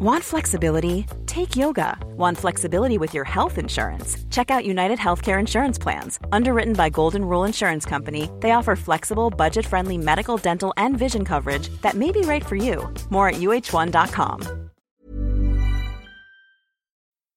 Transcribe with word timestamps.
Want 0.00 0.22
flexibility? 0.22 1.06
Take 1.26 1.56
yoga. 1.56 1.98
Want 2.16 2.38
flexibility 2.38 2.98
with 2.98 3.14
your 3.14 3.24
health 3.24 3.58
insurance? 3.58 4.16
Check 4.30 4.48
out 4.48 4.64
United 4.64 4.98
Healthcare 4.98 5.40
Insurance 5.40 5.82
Plans. 5.82 6.20
Underwritten 6.30 6.74
by 6.74 6.88
Golden 6.90 7.24
Rule 7.24 7.46
Insurance 7.46 7.88
Company, 7.88 8.30
they 8.40 8.52
offer 8.52 8.76
flexible, 8.76 9.30
budget 9.30 9.66
friendly 9.66 9.98
medical, 9.98 10.36
dental, 10.36 10.72
and 10.76 10.98
vision 10.98 11.24
coverage 11.24 11.68
that 11.82 11.94
may 11.94 12.12
be 12.12 12.20
right 12.20 12.46
for 12.46 12.56
you. 12.56 12.94
More 13.10 13.28
at 13.28 13.40
uh1.com. 13.40 14.40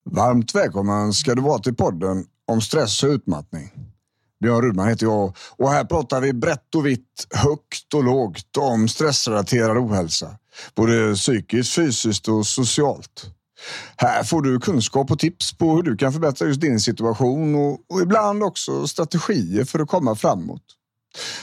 Varmt 0.06 0.56
välkommen 0.56 1.14
ska 1.14 1.36
du 1.36 1.42
vara 1.42 1.60
till 1.60 1.76
podden 1.76 2.26
om 2.48 2.62
stress 2.62 3.04
och 3.04 3.10
utmattning. 3.10 3.72
Björn 4.42 4.62
Rudman 4.62 4.88
heter 4.88 5.06
jag 5.06 5.36
och 5.58 5.70
här 5.70 5.86
pratar 5.86 6.22
vi 6.22 6.34
brett 6.34 6.76
och 6.76 6.86
vitt, 6.86 7.28
högt 7.36 7.94
och 7.94 8.04
lågt 8.04 8.58
om 8.58 8.88
stressrelaterad 8.88 9.78
ohälsa. 9.78 10.38
Både 10.76 11.16
psykiskt, 11.16 11.74
fysiskt 11.74 12.28
och 12.28 12.48
socialt. 12.48 13.26
Här 13.98 14.24
får 14.24 14.42
du 14.42 14.60
kunskap 14.60 15.12
och 15.12 15.20
tips 15.20 15.58
på 15.58 15.76
hur 15.76 15.84
du 15.84 15.98
kan 15.98 16.14
förbättra 16.14 16.48
just 16.48 16.62
din 16.62 16.80
situation 16.80 17.56
och, 17.56 17.72
och 17.90 18.02
ibland 18.02 18.44
också 18.44 18.88
strategier 18.88 19.66
för 19.66 19.80
att 19.80 19.88
komma 19.88 20.16
framåt. 20.16 20.64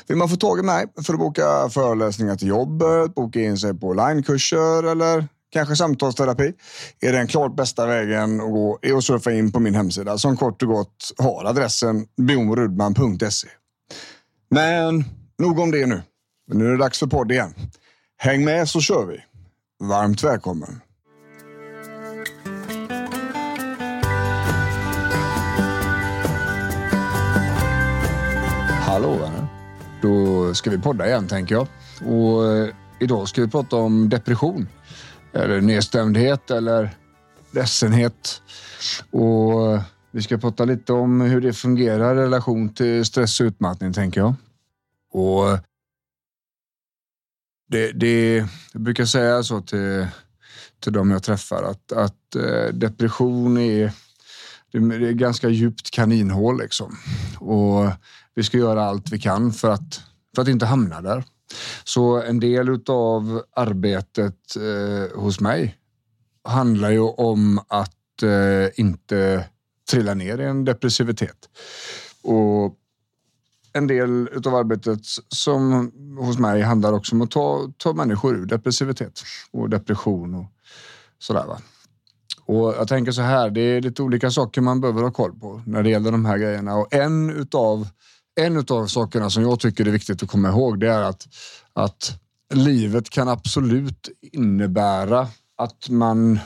Vill 0.07 0.17
man 0.17 0.29
få 0.29 0.37
tag 0.37 0.59
i 0.59 0.63
mig 0.63 0.87
för 1.07 1.13
att 1.13 1.19
boka 1.19 1.69
föreläsningar 1.71 2.37
till 2.37 2.49
jobbet, 2.49 3.15
boka 3.15 3.41
in 3.41 3.59
sig 3.59 3.75
på 3.75 3.89
onlinekurser 3.89 4.83
eller 4.83 5.29
kanske 5.51 5.77
samtalsterapi 5.77 6.53
är 7.01 7.13
den 7.13 7.27
klart 7.27 7.57
bästa 7.57 7.87
vägen 7.87 8.41
att 8.41 8.51
gå 8.51 8.79
är 8.83 8.95
att 8.95 9.05
surfa 9.05 9.33
in 9.33 9.53
på 9.53 9.61
min 9.61 9.75
hemsida 9.75 10.19
som 10.19 10.37
kort 10.37 10.63
och 10.63 10.69
gott 10.69 11.13
har 11.19 11.45
adressen 11.45 12.07
bjornrudman.se. 12.17 13.49
Men 14.51 15.05
nog 15.39 15.59
om 15.59 15.71
det 15.71 15.87
nu. 15.87 16.03
Nu 16.53 16.67
är 16.67 16.71
det 16.71 16.79
dags 16.79 16.99
för 16.99 17.07
podd 17.07 17.33
igen. 17.33 17.55
Häng 18.21 18.45
med 18.45 18.69
så 18.69 18.81
kör 18.81 19.07
vi. 19.07 19.25
Varmt 19.87 20.25
välkommen. 20.25 20.81
Hallå 28.81 29.17
vänner. 29.17 29.47
Då 30.03 30.55
ska 30.55 30.71
vi 30.71 30.79
podda 30.79 31.07
igen 31.07 31.29
tänker 31.29 31.55
jag. 31.55 31.67
Och 32.07 32.47
eh, 32.47 32.69
idag 33.01 33.29
ska 33.29 33.41
vi 33.41 33.49
prata 33.49 33.77
om 33.77 34.09
depression. 34.09 34.69
Eller 35.33 35.61
nedstämdhet 35.61 36.51
eller 36.51 36.91
ledsenhet. 37.51 38.43
Och 39.11 39.73
eh, 39.73 39.83
vi 40.11 40.23
ska 40.23 40.39
prata 40.39 40.65
lite 40.65 40.93
om 40.93 41.21
hur 41.21 41.41
det 41.41 41.53
fungerar 41.53 42.17
i 42.17 42.19
relation 42.19 42.69
till 42.75 43.05
stress 43.05 43.41
och 43.41 43.45
utmattning 43.45 43.93
tänker 43.93 44.21
jag. 44.21 44.35
Och 45.13 45.51
eh, 45.51 45.59
det, 47.69 47.93
det, 47.93 48.37
jag 48.73 48.83
brukar 48.83 49.05
säga 49.05 49.43
så 49.43 49.61
till, 49.61 50.07
till 50.81 50.93
de 50.93 51.11
jag 51.11 51.23
träffar 51.23 51.63
att, 51.63 51.93
att 51.93 52.35
eh, 52.37 52.75
depression 52.75 53.59
är, 53.59 53.93
det 54.73 54.79
är 54.79 55.13
ganska 55.13 55.49
djupt 55.49 55.91
kaninhål 55.91 56.59
liksom. 56.59 56.97
Och 57.39 57.91
vi 58.35 58.45
ska 58.45 58.59
göra 58.59 58.85
allt 58.85 59.13
vi 59.13 59.19
kan 59.19 59.53
för 59.53 59.71
att, 59.71 60.01
för 60.35 60.43
att 60.43 60.49
inte 60.49 60.67
hamna 60.67 61.01
där. 61.01 61.25
Så 61.85 62.23
en 62.23 62.41
del 62.41 62.81
av 62.89 63.43
arbetet 63.57 64.57
eh, 64.57 65.21
hos 65.21 65.41
mig 65.41 65.77
handlar 66.45 66.91
ju 66.91 67.01
om 67.01 67.59
att 67.69 68.23
eh, 68.23 68.81
inte 68.81 69.45
trilla 69.91 70.15
ner 70.15 70.39
i 70.39 70.45
en 70.45 70.65
depressivitet. 70.65 71.49
Och 72.23 72.75
en 73.73 73.87
del 73.87 74.29
av 74.47 74.55
arbetet 74.55 75.01
som 75.29 75.93
hos 76.21 76.39
mig 76.39 76.63
handlar 76.63 76.93
också 76.93 77.15
om 77.15 77.23
att 77.23 77.31
ta, 77.31 77.73
ta 77.77 77.93
människor 77.93 78.37
ur 78.37 78.47
depressivitet 78.47 79.23
och 79.51 79.71
depression 79.71 80.35
och 80.35 80.47
sådär. 81.19 81.47
Va? 81.47 81.59
Och 82.49 82.75
jag 82.79 82.89
tänker 82.89 83.13
så 83.13 83.23
här, 83.23 83.51
det 83.51 83.61
är 83.61 83.81
lite 83.81 84.03
olika 84.03 84.31
saker 84.31 84.61
man 84.61 84.81
behöver 84.81 85.03
ha 85.03 85.11
koll 85.11 85.39
på 85.39 85.63
när 85.67 85.83
det 85.83 85.91
gäller 85.91 86.13
de 86.13 86.25
här 86.25 86.39
grejerna. 86.39 86.77
Och 86.77 86.95
en 86.95 87.31
utav, 87.31 87.89
en 88.41 88.57
utav 88.57 88.87
sakerna 88.87 89.31
som 89.31 89.43
jag 89.43 89.61
tycker 89.61 89.87
är 89.87 89.91
viktigt 89.91 90.23
att 90.23 90.29
komma 90.29 90.49
ihåg, 90.49 90.81
det 90.81 90.89
är 90.89 91.03
att, 91.03 91.29
att 91.73 92.21
livet 92.55 93.11
kan 93.11 93.29
absolut 93.29 94.09
innebära 94.33 95.29
att 95.57 95.89
man 95.89 96.39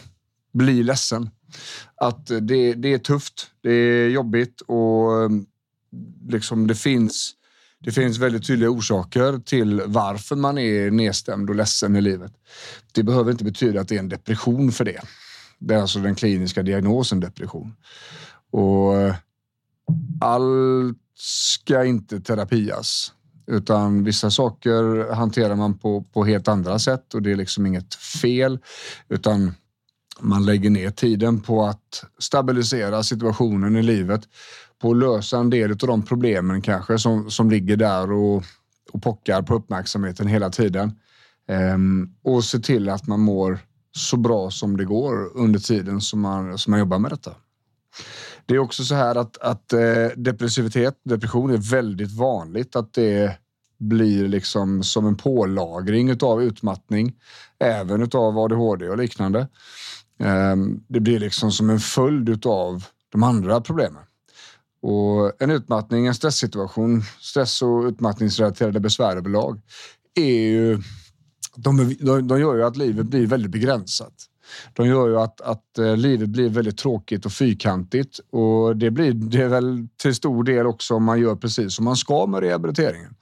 blir 0.53 0.85
ledsen. 0.85 1.31
Att 1.97 2.27
det, 2.27 2.75
det 2.75 2.93
är 2.93 2.99
tufft, 2.99 3.51
det 3.63 3.73
är 3.73 4.09
jobbigt 4.09 4.61
och 4.61 5.31
liksom 6.29 6.67
det 6.67 6.75
finns 6.75 7.35
det 7.85 7.93
finns 7.93 8.19
väldigt 8.19 8.47
tydliga 8.47 8.71
orsaker 8.71 9.39
till 9.39 9.83
varför 9.87 10.37
man 10.37 10.59
är 10.59 10.91
nedstämd 10.91 11.51
och 11.51 11.57
ledsen 11.57 11.97
i 11.97 12.01
livet. 12.01 12.33
Det 12.93 13.03
behöver 13.03 13.31
inte 13.33 13.45
betyda 13.45 13.81
att 13.81 13.89
det 13.89 13.95
är 13.95 13.99
en 13.99 14.09
depression 14.09 14.73
för 14.73 14.85
det. 14.85 15.01
Det 15.59 15.75
är 15.75 15.79
alltså 15.79 15.99
den 15.99 16.15
kliniska 16.15 16.63
diagnosen 16.63 17.21
depression. 17.21 17.75
Och 18.51 18.93
allt 20.21 20.99
ska 21.15 21.85
inte 21.85 22.21
terapias, 22.21 23.13
utan 23.47 24.05
vissa 24.05 24.31
saker 24.31 25.13
hanterar 25.15 25.57
man 25.57 25.79
på, 25.79 26.03
på 26.03 26.25
helt 26.25 26.49
andra 26.49 26.79
sätt 26.79 27.15
och 27.15 27.23
det 27.23 27.33
är 27.33 27.37
liksom 27.37 27.67
inget 27.67 27.95
fel, 27.95 28.59
utan 29.09 29.55
man 30.21 30.45
lägger 30.45 30.71
ner 30.71 30.91
tiden 30.91 31.41
på 31.41 31.65
att 31.65 32.05
stabilisera 32.19 33.03
situationen 33.03 33.77
i 33.77 33.83
livet 33.83 34.29
på 34.83 34.91
att 34.91 34.97
lösa 34.97 35.39
en 35.39 35.51
del 35.51 35.71
av 35.71 35.77
de 35.77 36.03
problemen 36.03 36.63
kanske 36.63 36.99
som, 36.99 37.31
som 37.31 37.51
ligger 37.51 37.77
där 37.77 38.13
och, 38.13 38.45
och 38.93 39.03
pockar 39.03 39.43
på 39.43 39.55
uppmärksamheten 39.55 40.27
hela 40.27 40.51
tiden. 40.51 40.93
Ehm, 41.49 42.15
och 42.23 42.45
se 42.45 42.59
till 42.59 42.89
att 42.89 43.07
man 43.07 43.21
mår 43.21 43.59
så 43.97 44.17
bra 44.17 44.51
som 44.51 44.77
det 44.77 44.85
går 44.85 45.37
under 45.37 45.61
tiden 45.61 46.01
som 46.01 46.21
man, 46.21 46.59
som 46.59 46.71
man 46.71 46.81
jobbar 46.81 46.99
med 46.99 47.11
detta. 47.11 47.35
Det 48.47 48.55
är 48.55 48.59
också 48.59 48.85
så 48.85 48.95
här 48.95 49.15
att, 49.15 49.39
att 49.39 49.73
eh, 49.73 50.07
depressivitet, 50.17 51.01
depression 51.05 51.51
är 51.51 51.71
väldigt 51.71 52.13
vanligt 52.13 52.77
att 52.77 52.93
det 52.93 53.39
blir 53.79 54.29
liksom 54.29 54.83
som 54.83 55.07
en 55.07 55.17
pålagring 55.17 56.23
av 56.23 56.43
utmattning, 56.43 57.13
även 57.59 58.03
av 58.03 58.39
ADHD 58.39 58.89
och 58.89 58.99
liknande. 58.99 59.49
Ehm, 60.19 60.81
det 60.89 61.01
blir 61.01 61.19
liksom 61.19 61.53
som 61.53 61.71
en 61.71 61.81
följd 61.81 62.47
av 62.47 62.85
de 63.13 63.23
andra 63.23 63.61
problemen. 63.61 64.03
Och 64.83 65.43
en 65.43 65.51
utmattning, 65.51 66.07
en 66.07 66.15
stresssituation, 66.15 67.03
stress 67.21 67.63
och 67.63 67.85
utmattningsrelaterade 67.85 68.81
besvär 68.81 69.17
överlag 69.17 69.61
är 70.15 70.35
ju, 70.35 70.83
de, 71.57 71.97
de, 72.01 72.29
de 72.29 72.41
gör 72.41 72.55
ju 72.55 72.65
att 72.65 72.77
livet 72.77 73.07
blir 73.07 73.27
väldigt 73.27 73.51
begränsat. 73.51 74.13
De 74.73 74.87
gör 74.87 75.09
ju 75.09 75.21
att, 75.21 75.41
att 75.41 75.79
eh, 75.79 75.97
livet 75.97 76.29
blir 76.29 76.49
väldigt 76.49 76.79
tråkigt 76.79 77.27
och 77.27 77.33
fyrkantigt 77.33 78.21
och 78.31 78.77
det 78.77 78.91
blir 78.91 79.13
det 79.13 79.49
väl 79.49 79.89
till 79.97 80.15
stor 80.15 80.45
del 80.45 80.67
också 80.67 80.95
om 80.95 81.05
man 81.05 81.21
gör 81.21 81.37
precis 81.37 81.75
som 81.75 81.85
man 81.85 81.97
ska 81.97 82.27
med 82.27 82.41
rehabiliteringen. 82.41 83.15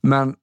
Men 0.00 0.34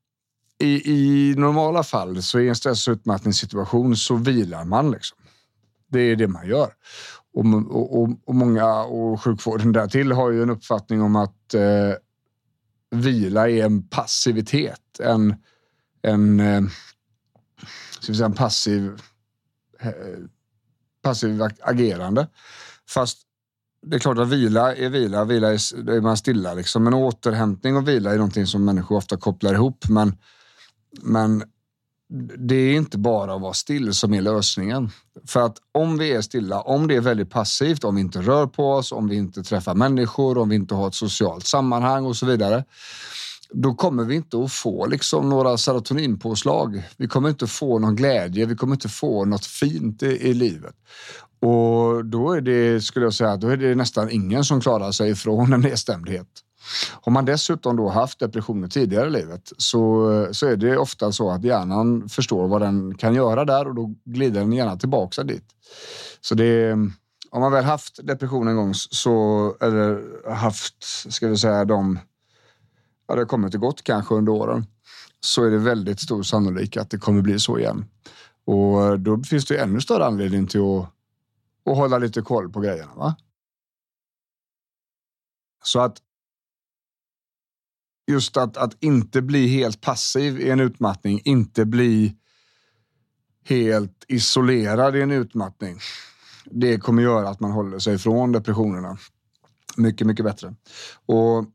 i, 0.60 0.92
i 0.92 1.36
normala 1.38 1.84
fall 1.84 2.24
så 2.24 2.40
i 2.40 2.50
en 2.50 2.56
stress 2.56 2.88
och 2.88 2.92
utmattningssituation 2.92 3.96
så 3.96 4.16
vilar 4.16 4.66
man 4.66 4.92
liksom. 4.92 5.18
Det 5.92 6.00
är 6.00 6.16
det 6.16 6.28
man 6.28 6.48
gör. 6.48 6.74
Och, 7.34 7.46
och, 8.02 8.10
och 8.26 8.36
många 8.36 8.84
och 8.84 9.22
sjukvården 9.22 9.72
därtill 9.72 10.12
har 10.12 10.32
ju 10.32 10.44
en 10.44 10.50
uppfattning 10.50 11.02
om 11.02 11.16
att 11.16 11.54
eh, 11.54 11.94
vila 12.92 13.50
är 13.50 13.66
en 13.66 13.88
passivitet. 13.88 15.00
En, 15.00 15.36
en, 16.02 16.40
eh, 16.40 16.62
ska 18.00 18.12
vi 18.12 18.18
säga 18.18 18.26
en 18.26 18.34
passiv, 18.34 19.02
eh, 19.80 19.92
passiv 21.02 21.42
agerande. 21.62 22.28
Fast 22.90 23.18
det 23.86 23.96
är 23.96 24.00
klart 24.00 24.18
att 24.18 24.30
vila 24.30 24.76
är 24.76 24.90
vila, 24.90 25.26
vila 25.26 25.48
är, 25.48 25.90
är 25.90 26.02
man 26.02 26.18
stilla. 26.18 26.54
Liksom. 26.54 26.84
Men 26.84 26.94
återhämtning 26.94 27.78
och 27.78 27.88
vila 27.88 28.12
är 28.14 28.18
någonting 28.18 28.48
som 28.48 28.66
människor 28.66 28.96
ofta 28.96 29.18
kopplar 29.18 29.54
ihop. 29.54 29.90
Men, 29.90 30.18
men 31.02 31.44
det 32.38 32.56
är 32.56 32.74
inte 32.74 32.98
bara 32.98 33.36
att 33.36 33.42
vara 33.42 33.54
still 33.54 33.94
som 33.94 34.14
är 34.14 34.22
lösningen. 34.22 34.90
För 35.28 35.40
att 35.40 35.58
om 35.72 35.98
vi 35.98 36.12
är 36.12 36.22
stilla, 36.22 36.62
om 36.62 36.88
det 36.88 36.96
är 36.96 37.02
väldigt 37.02 37.30
passivt, 37.30 37.84
om 37.84 37.96
vi 37.96 38.02
inte 38.02 38.22
rör 38.22 38.48
på 38.48 38.72
oss, 38.72 38.92
om 38.92 39.08
vi 39.08 39.16
inte 39.16 39.44
träffar 39.44 39.76
människor, 39.76 40.38
om 40.38 40.50
vi 40.50 40.56
inte 40.56 40.76
har 40.76 40.88
ett 40.88 40.96
socialt 40.96 41.48
sammanhang 41.48 42.06
och 42.06 42.16
så 42.16 42.26
vidare. 42.26 42.64
Då 43.50 43.74
kommer 43.74 44.04
vi 44.04 44.16
inte 44.16 44.44
att 44.44 44.52
få 44.52 44.86
liksom 44.86 45.30
några 45.30 45.58
serotoninpåslag. 45.58 46.84
Vi 46.98 47.08
kommer 47.08 47.30
inte 47.30 47.48
få 47.48 47.80
någon 47.80 47.96
glädje. 47.96 48.46
Vi 48.46 48.56
kommer 48.56 48.74
inte 48.74 48.90
få 48.90 49.26
något 49.26 49.46
fint 49.46 50.04
i, 50.04 50.30
i 50.30 50.34
livet. 50.34 50.76
Och 51.40 52.06
då 52.06 52.32
är 52.32 52.42
det, 52.42 52.82
skulle 52.82 53.06
jag 53.06 53.14
säga, 53.14 53.38
då 53.38 53.48
är 53.48 53.58
det 53.58 53.76
nästan 53.76 54.10
ingen 54.10 54.44
som 54.44 54.62
klarar 54.62 54.92
sig 54.92 55.16
från 55.16 55.54
en 55.54 55.62
nedstämdhet. 55.62 56.28
Har 57.02 57.12
man 57.12 57.26
dessutom 57.26 57.78
då 57.78 57.90
haft 57.90 58.20
depressioner 58.20 58.68
tidigare 58.68 59.08
i 59.08 59.12
livet 59.12 59.52
så, 59.58 60.28
så 60.32 60.48
är 60.48 60.56
det 60.56 60.78
ofta 60.78 61.12
så 61.12 61.32
att 61.32 61.44
hjärnan 61.44 62.10
förstår 62.10 62.48
vad 62.48 62.62
den 62.62 62.98
kan 62.98 63.16
göra 63.16 63.46
där 63.46 63.68
och 63.68 63.76
då 63.76 63.94
glider 64.06 64.40
den 64.40 64.54
gärna 64.54 64.78
tillbaka 64.78 65.24
dit. 65.24 65.46
Så 66.22 66.36
det 66.36 66.78
om 67.34 67.42
man 67.42 67.52
väl 67.52 67.64
haft 67.64 68.08
depression 68.08 68.48
en 68.48 68.56
gång 68.56 68.74
så, 68.74 69.58
eller 69.62 70.02
haft, 70.34 70.84
ska 71.14 71.28
vi 71.28 71.38
säga, 71.38 71.66
de, 71.66 72.00
ja 73.08 73.16
det 73.16 73.22
har 73.22 73.26
kommit 73.26 73.56
och 73.56 73.62
gått 73.62 73.84
kanske 73.84 74.16
under 74.16 74.32
åren, 74.32 74.66
så 75.20 75.44
är 75.44 75.52
det 75.52 75.58
väldigt 75.58 76.00
stor 76.00 76.24
sannolikhet 76.24 76.82
att 76.82 76.90
det 76.90 76.98
kommer 76.98 77.22
bli 77.22 77.40
så 77.40 77.60
igen. 77.60 77.86
Och 78.46 79.00
då 79.00 79.24
finns 79.24 79.46
det 79.46 79.58
ännu 79.58 79.82
större 79.82 80.06
anledning 80.06 80.48
till 80.48 80.62
att, 80.62 80.90
att 81.72 81.78
hålla 81.78 81.98
lite 81.98 82.22
koll 82.22 82.52
på 82.52 82.60
grejerna. 82.60 82.92
Va? 82.96 83.16
Så 85.64 85.80
att 85.80 85.98
just 88.08 88.38
att, 88.38 88.58
att 88.58 88.84
inte 88.84 89.22
bli 89.22 89.48
helt 89.48 89.82
passiv 89.82 90.40
i 90.40 90.50
en 90.50 90.60
utmattning, 90.60 91.22
inte 91.24 91.66
bli 91.66 92.16
helt 93.46 94.06
isolerad 94.08 94.96
i 94.96 95.02
en 95.02 95.12
utmattning. 95.12 95.80
Det 96.46 96.78
kommer 96.78 97.04
göra 97.04 97.30
att 97.30 97.40
man 97.40 97.52
håller 97.52 97.80
sig 97.80 97.96
ifrån 97.96 98.32
depressionerna 98.32 98.98
mycket, 99.78 100.08
mycket 100.08 100.26
bättre. 100.26 100.56
Och 101.06 101.46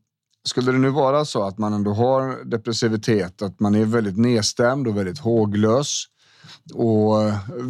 skulle 0.43 0.71
det 0.71 0.77
nu 0.77 0.89
vara 0.89 1.25
så 1.25 1.43
att 1.43 1.57
man 1.57 1.73
ändå 1.73 1.93
har 1.93 2.45
depressivitet, 2.45 3.41
att 3.41 3.59
man 3.59 3.75
är 3.75 3.85
väldigt 3.85 4.17
nedstämd 4.17 4.87
och 4.87 4.97
väldigt 4.97 5.19
håglös 5.19 6.05
och 6.73 7.15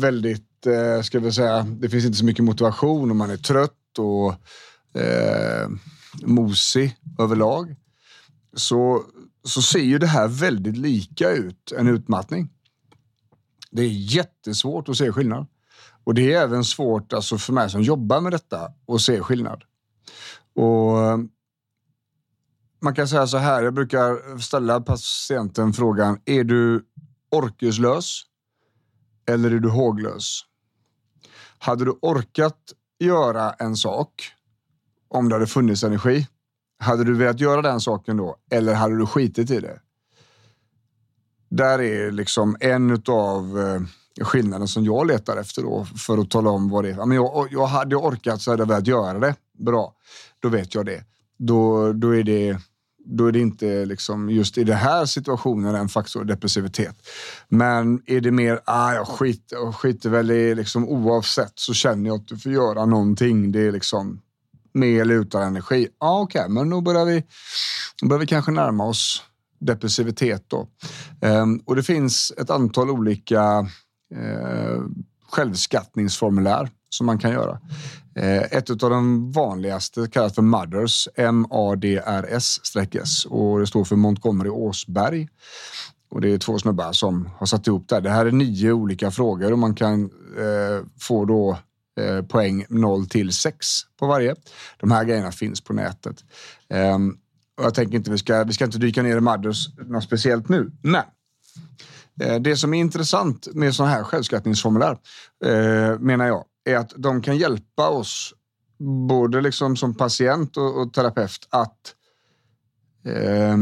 väldigt, 0.01 0.65
eh, 0.65 1.01
ska 1.01 1.19
vi 1.19 1.31
säga, 1.31 1.63
det 1.63 1.89
finns 1.89 2.05
inte 2.05 2.17
så 2.17 2.25
mycket 2.25 2.45
motivation 2.45 3.09
och 3.09 3.15
man 3.15 3.29
är 3.29 3.37
trött 3.37 3.99
och 3.99 4.33
eh, 5.01 5.69
mosig 6.23 6.95
överlag. 7.19 7.75
Så, 8.53 9.03
så 9.43 9.61
ser 9.61 9.79
ju 9.79 9.97
det 9.97 10.07
här 10.07 10.27
väldigt 10.27 10.77
lika 10.77 11.31
ut, 11.31 11.71
en 11.71 11.87
utmattning. 11.87 12.49
Det 13.71 13.81
är 13.81 13.89
jättesvårt 13.89 14.89
att 14.89 14.97
se 14.97 15.11
skillnad. 15.11 15.47
Och 16.03 16.13
det 16.13 16.33
är 16.33 16.41
även 16.41 16.63
svårt 16.63 17.13
alltså 17.13 17.37
för 17.37 17.53
mig 17.53 17.69
som 17.69 17.81
jobbar 17.81 18.21
med 18.21 18.31
detta 18.31 18.73
att 18.87 19.01
se 19.01 19.21
skillnad. 19.21 19.63
Och 20.55 21.19
man 22.81 22.95
kan 22.95 23.07
säga 23.07 23.27
så 23.27 23.37
här, 23.37 23.63
jag 23.63 23.73
brukar 23.73 24.37
ställa 24.37 24.81
patienten 24.81 25.73
frågan, 25.73 26.19
är 26.25 26.43
du 26.43 26.85
orkeslös 27.31 28.21
eller 29.25 29.51
är 29.51 29.59
du 29.59 29.69
håglös? 29.69 30.41
Hade 31.57 31.85
du 31.85 31.91
orkat 32.01 32.73
göra 32.99 33.53
en 33.53 33.75
sak 33.75 34.31
om 35.07 35.29
det 35.29 35.35
hade 35.35 35.47
funnits 35.47 35.83
energi? 35.83 36.27
Hade 36.79 37.03
du 37.03 37.13
velat 37.13 37.39
göra 37.39 37.61
den 37.61 37.81
saken 37.81 38.17
då 38.17 38.35
eller 38.51 38.73
hade 38.73 38.97
du 38.97 39.05
skitit 39.05 39.51
i 39.51 39.59
det? 39.59 39.79
Där 41.49 41.81
är 41.81 42.11
liksom 42.11 42.57
en 42.59 43.03
av 43.07 43.59
eh, 43.59 44.25
skillnaden 44.25 44.67
som 44.67 44.85
jag 44.85 45.07
letar 45.07 45.37
efter 45.37 45.61
då 45.61 45.85
för 45.85 46.17
att 46.17 46.29
tala 46.29 46.49
om 46.49 46.69
vad 46.69 46.83
det 46.83 46.89
är. 46.89 47.05
Men 47.05 47.17
jag, 47.17 47.47
jag 47.51 47.65
hade 47.65 47.95
orkat 47.95 48.41
så 48.41 48.51
hade 48.51 48.61
jag 48.61 48.67
velat 48.67 48.87
göra 48.87 49.19
det. 49.19 49.35
Bra, 49.57 49.93
då 50.39 50.49
vet 50.49 50.75
jag 50.75 50.85
det. 50.85 51.03
Då, 51.37 51.93
då 51.93 52.15
är 52.15 52.23
det 52.23 52.57
då 53.05 53.25
är 53.25 53.31
det 53.31 53.39
inte 53.39 53.85
liksom 53.85 54.29
just 54.29 54.57
i 54.57 54.63
den 54.63 54.77
här 54.77 55.05
situationen 55.05 55.75
en 55.75 55.89
faktor 55.89 56.23
depressivitet. 56.23 56.95
Men 57.47 58.01
är 58.05 58.21
det 58.21 58.31
mer, 58.31 58.59
ah, 58.65 58.93
jag 58.93 59.07
skiter, 59.07 59.55
jag 59.55 59.75
skiter 59.75 60.09
väl 60.09 60.31
i 60.31 60.55
liksom 60.55 60.89
oavsett 60.89 61.53
så 61.55 61.73
känner 61.73 62.09
jag 62.09 62.15
att 62.15 62.27
du 62.27 62.37
får 62.37 62.51
göra 62.51 62.85
någonting. 62.85 63.51
Det 63.51 63.61
är 63.61 63.71
liksom 63.71 64.21
med 64.73 65.01
eller 65.01 65.15
utan 65.15 65.41
energi. 65.41 65.87
Ja, 65.99 66.07
ah, 66.07 66.21
okej, 66.21 66.39
okay, 66.39 66.53
men 66.53 66.69
då 66.69 66.81
börjar 66.81 67.05
vi, 67.05 67.23
då 68.01 68.07
börjar 68.07 68.19
vi 68.19 68.27
kanske 68.27 68.51
närma 68.51 68.85
oss 68.85 69.23
depressivitet 69.59 70.43
då. 70.47 70.67
Um, 71.21 71.63
och 71.65 71.75
det 71.75 71.83
finns 71.83 72.33
ett 72.37 72.49
antal 72.49 72.89
olika 72.89 73.59
uh, 74.15 74.81
självskattningsformulär 75.31 76.69
som 76.89 77.05
man 77.05 77.17
kan 77.17 77.31
göra. 77.31 77.59
Eh, 78.15 78.41
ett 78.41 78.69
av 78.69 78.89
de 78.89 79.31
vanligaste 79.31 80.07
kallas 80.11 80.35
för 80.35 80.41
MADRS, 80.41 81.07
M-A-D-R-S-S 81.15 83.25
och 83.25 83.59
det 83.59 83.67
står 83.67 83.83
för 83.83 83.95
Montgomery 83.95 84.49
Åsberg. 84.49 85.27
Och 86.11 86.21
det 86.21 86.33
är 86.33 86.37
två 86.37 86.59
snubbar 86.59 86.91
som 86.91 87.29
har 87.37 87.45
satt 87.45 87.67
ihop 87.67 87.87
det. 87.87 87.99
Det 87.99 88.09
här 88.09 88.25
är 88.25 88.31
nio 88.31 88.71
olika 88.71 89.11
frågor 89.11 89.51
och 89.51 89.59
man 89.59 89.75
kan 89.75 90.03
eh, 90.37 90.85
få 90.99 91.25
då 91.25 91.57
eh, 91.99 92.21
poäng 92.21 92.65
0 92.69 93.05
till 93.07 93.33
6 93.33 93.67
på 93.99 94.07
varje. 94.07 94.35
De 94.77 94.91
här 94.91 95.03
grejerna 95.03 95.31
finns 95.31 95.61
på 95.61 95.73
nätet. 95.73 96.23
Ehm, 96.69 97.17
och 97.57 97.65
jag 97.65 97.73
tänker 97.73 97.95
inte 97.95 98.11
vi 98.11 98.17
ska, 98.17 98.43
vi 98.43 98.53
ska 98.53 98.65
inte 98.65 98.77
dyka 98.77 99.03
ner 99.03 99.17
i 99.17 99.21
Madders 99.21 99.67
något 99.77 100.03
speciellt 100.03 100.49
nu, 100.49 100.71
men 100.83 101.03
eh, 102.21 102.41
det 102.41 102.57
som 102.57 102.73
är 102.73 102.79
intressant 102.79 103.47
med 103.53 103.75
sådana 103.75 103.93
här 103.93 104.03
självskattningsformulär 104.03 104.97
eh, 105.45 105.99
menar 105.99 106.27
jag 106.27 106.45
är 106.65 106.75
att 106.75 106.93
de 106.95 107.21
kan 107.21 107.37
hjälpa 107.37 107.89
oss, 107.89 108.33
både 109.07 109.41
liksom 109.41 109.75
som 109.75 109.95
patient 109.95 110.57
och, 110.57 110.81
och 110.81 110.93
terapeut, 110.93 111.47
att 111.49 111.95
eh, 113.05 113.57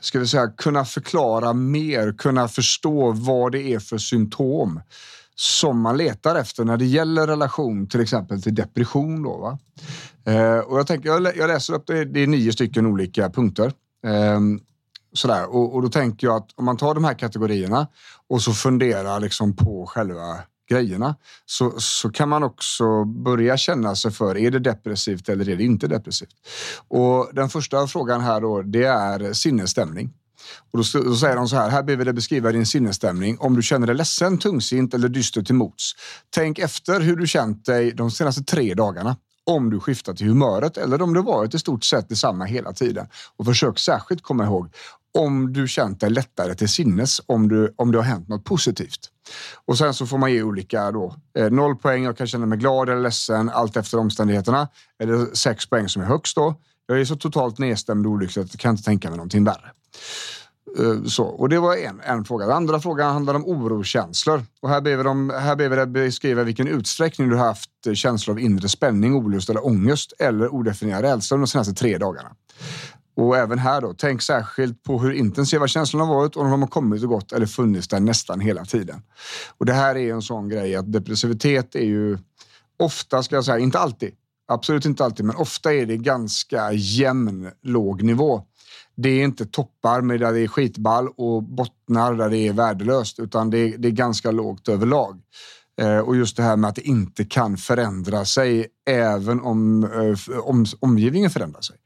ska 0.00 0.18
vi 0.18 0.26
säga, 0.26 0.48
kunna 0.48 0.84
förklara 0.84 1.52
mer, 1.52 2.12
kunna 2.12 2.48
förstå 2.48 3.12
vad 3.12 3.52
det 3.52 3.74
är 3.74 3.78
för 3.78 3.98
symptom 3.98 4.80
som 5.40 5.80
man 5.80 5.96
letar 5.96 6.34
efter 6.34 6.64
när 6.64 6.76
det 6.76 6.84
gäller 6.84 7.26
relation 7.26 7.86
till 7.86 8.00
exempel 8.00 8.42
till 8.42 8.54
depression. 8.54 9.22
Då, 9.22 9.36
va? 9.36 9.58
Eh, 10.32 10.58
och 10.58 10.78
jag, 10.78 10.86
tänker, 10.86 11.08
jag 11.38 11.48
läser 11.48 11.74
upp 11.74 11.86
det, 11.86 12.04
det 12.04 12.20
är 12.20 12.26
nio 12.26 12.52
stycken 12.52 12.86
olika 12.86 13.30
punkter. 13.30 13.72
Eh, 14.06 14.40
sådär. 15.12 15.54
Och, 15.54 15.74
och, 15.74 15.82
då 15.82 15.88
tänker 15.88 16.26
jag 16.26 16.36
att 16.36 16.48
om 16.54 16.64
man 16.64 16.76
tar 16.76 16.94
de 16.94 17.04
här 17.04 17.14
kategorierna 17.14 17.86
och 18.28 18.42
så 18.42 18.52
funderar 18.52 19.20
liksom 19.20 19.56
på 19.56 19.86
själva 19.86 20.38
grejerna 20.70 21.16
så, 21.46 21.74
så 21.78 22.10
kan 22.10 22.28
man 22.28 22.42
också 22.42 23.04
börja 23.04 23.56
känna 23.56 23.96
sig 23.96 24.10
för, 24.10 24.36
är 24.36 24.50
det 24.50 24.58
depressivt 24.58 25.28
eller 25.28 25.48
är 25.48 25.56
det 25.56 25.64
inte 25.64 25.86
depressivt? 25.86 26.34
Och 26.88 27.30
den 27.32 27.48
första 27.48 27.86
frågan 27.86 28.20
här 28.20 28.40
då, 28.40 28.62
det 28.62 28.84
är 28.84 29.32
sinnesstämning. 29.32 30.12
Och 30.70 30.78
då, 30.78 31.00
då 31.04 31.16
säger 31.16 31.36
de 31.36 31.48
så 31.48 31.56
här, 31.56 31.70
här 31.70 31.82
ber 31.82 31.96
vi 31.96 32.04
dig 32.04 32.12
beskriva 32.12 32.52
din 32.52 32.66
sinnesstämning. 32.66 33.38
Om 33.38 33.56
du 33.56 33.62
känner 33.62 33.86
dig 33.86 33.96
ledsen, 33.96 34.38
tungsint 34.38 34.94
eller 34.94 35.08
dyster 35.08 35.42
till 35.42 35.54
mots. 35.54 35.92
Tänk 36.30 36.58
efter 36.58 37.00
hur 37.00 37.16
du 37.16 37.26
känt 37.26 37.64
dig 37.64 37.92
de 37.92 38.10
senaste 38.10 38.42
tre 38.42 38.74
dagarna 38.74 39.16
om 39.44 39.70
du 39.70 39.80
skiftat 39.80 40.20
i 40.20 40.24
humöret 40.24 40.76
eller 40.76 41.02
om 41.02 41.14
det 41.14 41.20
varit 41.20 41.54
i 41.54 41.58
stort 41.58 41.84
sett 41.84 42.08
detsamma 42.08 42.44
hela 42.44 42.72
tiden. 42.72 43.06
Och 43.36 43.46
försök 43.46 43.78
särskilt 43.78 44.22
komma 44.22 44.44
ihåg 44.44 44.74
om 45.18 45.52
du 45.52 45.68
känt 45.68 46.00
dig 46.00 46.10
lättare 46.10 46.54
till 46.54 46.68
sinnes 46.68 47.20
om, 47.26 47.48
du, 47.48 47.74
om 47.76 47.92
det 47.92 47.98
har 47.98 48.04
hänt 48.04 48.28
något 48.28 48.44
positivt. 48.44 49.10
Och 49.64 49.78
sen 49.78 49.94
så 49.94 50.06
får 50.06 50.18
man 50.18 50.32
ge 50.32 50.42
olika 50.42 50.90
då. 50.90 51.14
Eh, 51.38 51.50
noll 51.50 51.76
poäng, 51.76 52.04
jag 52.04 52.16
kan 52.18 52.26
känna 52.26 52.46
mig 52.46 52.58
glad 52.58 52.88
eller 52.88 53.00
ledsen 53.00 53.48
allt 53.48 53.76
efter 53.76 53.98
omständigheterna. 53.98 54.68
Eller 54.98 55.34
sex 55.34 55.66
poäng 55.66 55.88
som 55.88 56.02
är 56.02 56.06
högst 56.06 56.36
då. 56.36 56.54
Jag 56.90 57.00
är 57.00 57.04
så 57.04 57.16
totalt 57.16 57.58
nedstämd 57.58 58.06
och 58.06 58.12
olycklig 58.12 58.42
att 58.42 58.54
jag 58.54 58.60
kan 58.60 58.70
inte 58.70 58.82
tänka 58.82 59.08
mig 59.08 59.16
någonting 59.16 59.44
värre. 59.44 59.70
Eh, 60.78 61.04
så, 61.04 61.24
och 61.24 61.48
det 61.48 61.58
var 61.58 61.76
en, 61.76 62.00
en 62.00 62.24
fråga. 62.24 62.46
Den 62.46 62.56
andra 62.56 62.80
frågan 62.80 63.12
handlar 63.12 63.34
om 63.34 63.44
orokänslor. 63.46 64.42
Och 64.60 64.68
här 64.68 64.80
ber 64.80 64.96
vi, 64.96 65.02
dem, 65.02 65.32
här 65.40 65.56
ber 65.56 65.68
vi 65.68 65.76
dig 65.76 65.86
beskriva 65.86 66.42
vilken 66.42 66.68
utsträckning 66.68 67.28
du 67.28 67.36
har 67.36 67.46
haft 67.46 67.70
eh, 67.86 67.94
känslor 67.94 68.34
av 68.36 68.40
inre 68.40 68.68
spänning, 68.68 69.14
olust 69.14 69.50
eller 69.50 69.66
ångest 69.66 70.12
eller 70.18 70.54
odefinierad 70.54 71.02
rädsla 71.02 71.36
de 71.36 71.46
senaste 71.46 71.74
tre 71.74 71.98
dagarna. 71.98 72.30
Och 73.16 73.36
även 73.36 73.58
här 73.58 73.80
då, 73.80 73.94
tänk 73.98 74.22
särskilt 74.22 74.82
på 74.82 74.98
hur 74.98 75.12
intensiva 75.12 75.68
känslorna 75.68 76.04
varit 76.04 76.36
och 76.36 76.42
om 76.42 76.50
de 76.50 76.62
har 76.62 76.68
kommit 76.68 77.02
och 77.02 77.08
gått 77.08 77.32
eller 77.32 77.46
funnits 77.46 77.88
där 77.88 78.00
nästan 78.00 78.40
hela 78.40 78.64
tiden. 78.64 79.02
Och 79.58 79.66
det 79.66 79.72
här 79.72 79.96
är 79.96 80.12
en 80.12 80.22
sån 80.22 80.48
grej 80.48 80.76
att 80.76 80.92
depressivitet 80.92 81.74
är 81.74 81.84
ju 81.84 82.18
ofta, 82.78 83.22
ska 83.22 83.34
jag 83.34 83.44
säga, 83.44 83.58
inte 83.58 83.78
alltid, 83.78 84.14
absolut 84.50 84.84
inte 84.84 85.04
alltid, 85.04 85.26
men 85.26 85.36
ofta 85.36 85.74
är 85.74 85.86
det 85.86 85.96
ganska 85.96 86.72
jämn 86.72 87.50
låg 87.62 88.02
nivå. 88.02 88.42
Det 88.96 89.08
är 89.08 89.24
inte 89.24 89.46
toppar 89.46 90.00
med 90.00 90.20
där 90.20 90.32
det 90.32 90.40
är 90.40 90.48
skitball 90.48 91.08
och 91.16 91.42
bottnar 91.42 92.14
där 92.14 92.30
det 92.30 92.38
är 92.38 92.52
värdelöst, 92.52 93.18
utan 93.18 93.50
det 93.50 93.58
är, 93.58 93.78
det 93.78 93.88
är 93.88 93.92
ganska 93.92 94.30
lågt 94.30 94.68
överlag. 94.68 95.20
Eh, 95.80 95.98
och 95.98 96.16
just 96.16 96.36
det 96.36 96.42
här 96.42 96.56
med 96.56 96.68
att 96.68 96.74
det 96.74 96.88
inte 96.88 97.24
kan 97.24 97.56
förändra 97.56 98.24
sig 98.24 98.66
även 98.88 99.40
om, 99.40 99.84
eh, 99.84 100.38
om 100.38 100.66
omgivningen 100.80 101.30
förändrar 101.30 101.60
sig. 101.60 101.76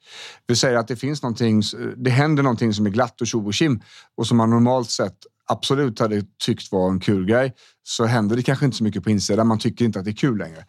Vi 0.47 0.57
säger 0.57 0.77
att 0.77 0.89
det 0.89 0.97
finns 0.97 1.23
någonting, 1.23 1.63
det 1.97 2.11
händer 2.11 2.43
någonting 2.43 2.75
som 2.75 2.87
är 2.87 2.91
glatt 2.91 3.21
och 3.21 3.27
tjo 3.27 3.47
och 3.47 3.55
kim 3.55 3.81
och 4.17 4.27
som 4.27 4.37
man 4.37 4.51
normalt 4.51 4.91
sett 4.91 5.17
absolut 5.47 5.99
hade 5.99 6.23
tyckt 6.45 6.73
var 6.73 6.91
en 6.91 7.01
kul 7.01 7.27
grej 7.27 7.55
så 7.83 8.05
händer 8.05 8.37
det 8.37 8.43
kanske 8.43 8.65
inte 8.65 8.77
så 8.77 8.85
mycket 8.85 9.05
på 9.05 9.11
insidan. 9.11 9.47
Man 9.47 9.59
tycker 9.59 9.85
inte 9.85 9.99
att 9.99 10.05
det 10.05 10.11
är 10.11 10.17
kul 10.17 10.39
längre. 10.39 10.65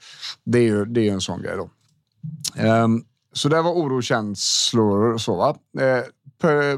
Det 0.45 0.57
är 0.57 0.63
ju 0.63 0.85
det 0.85 1.09
är 1.09 1.13
en 1.13 1.21
sån 1.21 1.41
grej 1.41 1.55
då. 1.57 1.69
Um, 2.57 3.05
så 3.33 3.49
det 3.49 3.61
var 3.61 3.71
orokänslor 3.71 5.13
och 5.13 5.21
så. 5.21 5.35
Va? 5.35 5.57
Eh, 5.79 6.03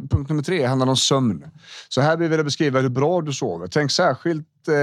punkt 0.09 0.29
nummer 0.29 0.43
tre 0.43 0.65
handlar 0.65 0.87
om 0.87 0.97
sömn. 0.97 1.45
Så 1.89 2.01
här 2.01 2.17
vill 2.17 2.31
jag 2.31 2.45
beskriva 2.45 2.79
hur 2.79 2.89
bra 2.89 3.21
du 3.21 3.33
sover. 3.33 3.67
Tänk 3.67 3.91
särskilt 3.91 4.67
eh, 4.67 4.75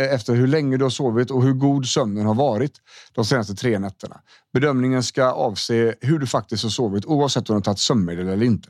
eh, 0.00 0.14
efter 0.14 0.34
hur 0.34 0.46
länge 0.46 0.76
du 0.76 0.84
har 0.84 0.90
sovit 0.90 1.30
och 1.30 1.42
hur 1.42 1.52
god 1.52 1.86
sömnen 1.86 2.26
har 2.26 2.34
varit 2.34 2.72
de 3.12 3.24
senaste 3.24 3.54
tre 3.54 3.78
nätterna. 3.78 4.20
Bedömningen 4.52 5.02
ska 5.02 5.24
avse 5.24 5.94
hur 6.00 6.18
du 6.18 6.26
faktiskt 6.26 6.62
har 6.62 6.70
sovit 6.70 7.04
oavsett 7.04 7.50
om 7.50 7.54
du 7.54 7.58
har 7.58 7.62
tagit 7.62 7.78
sömnmedel 7.78 8.28
eller 8.28 8.46
inte. 8.46 8.68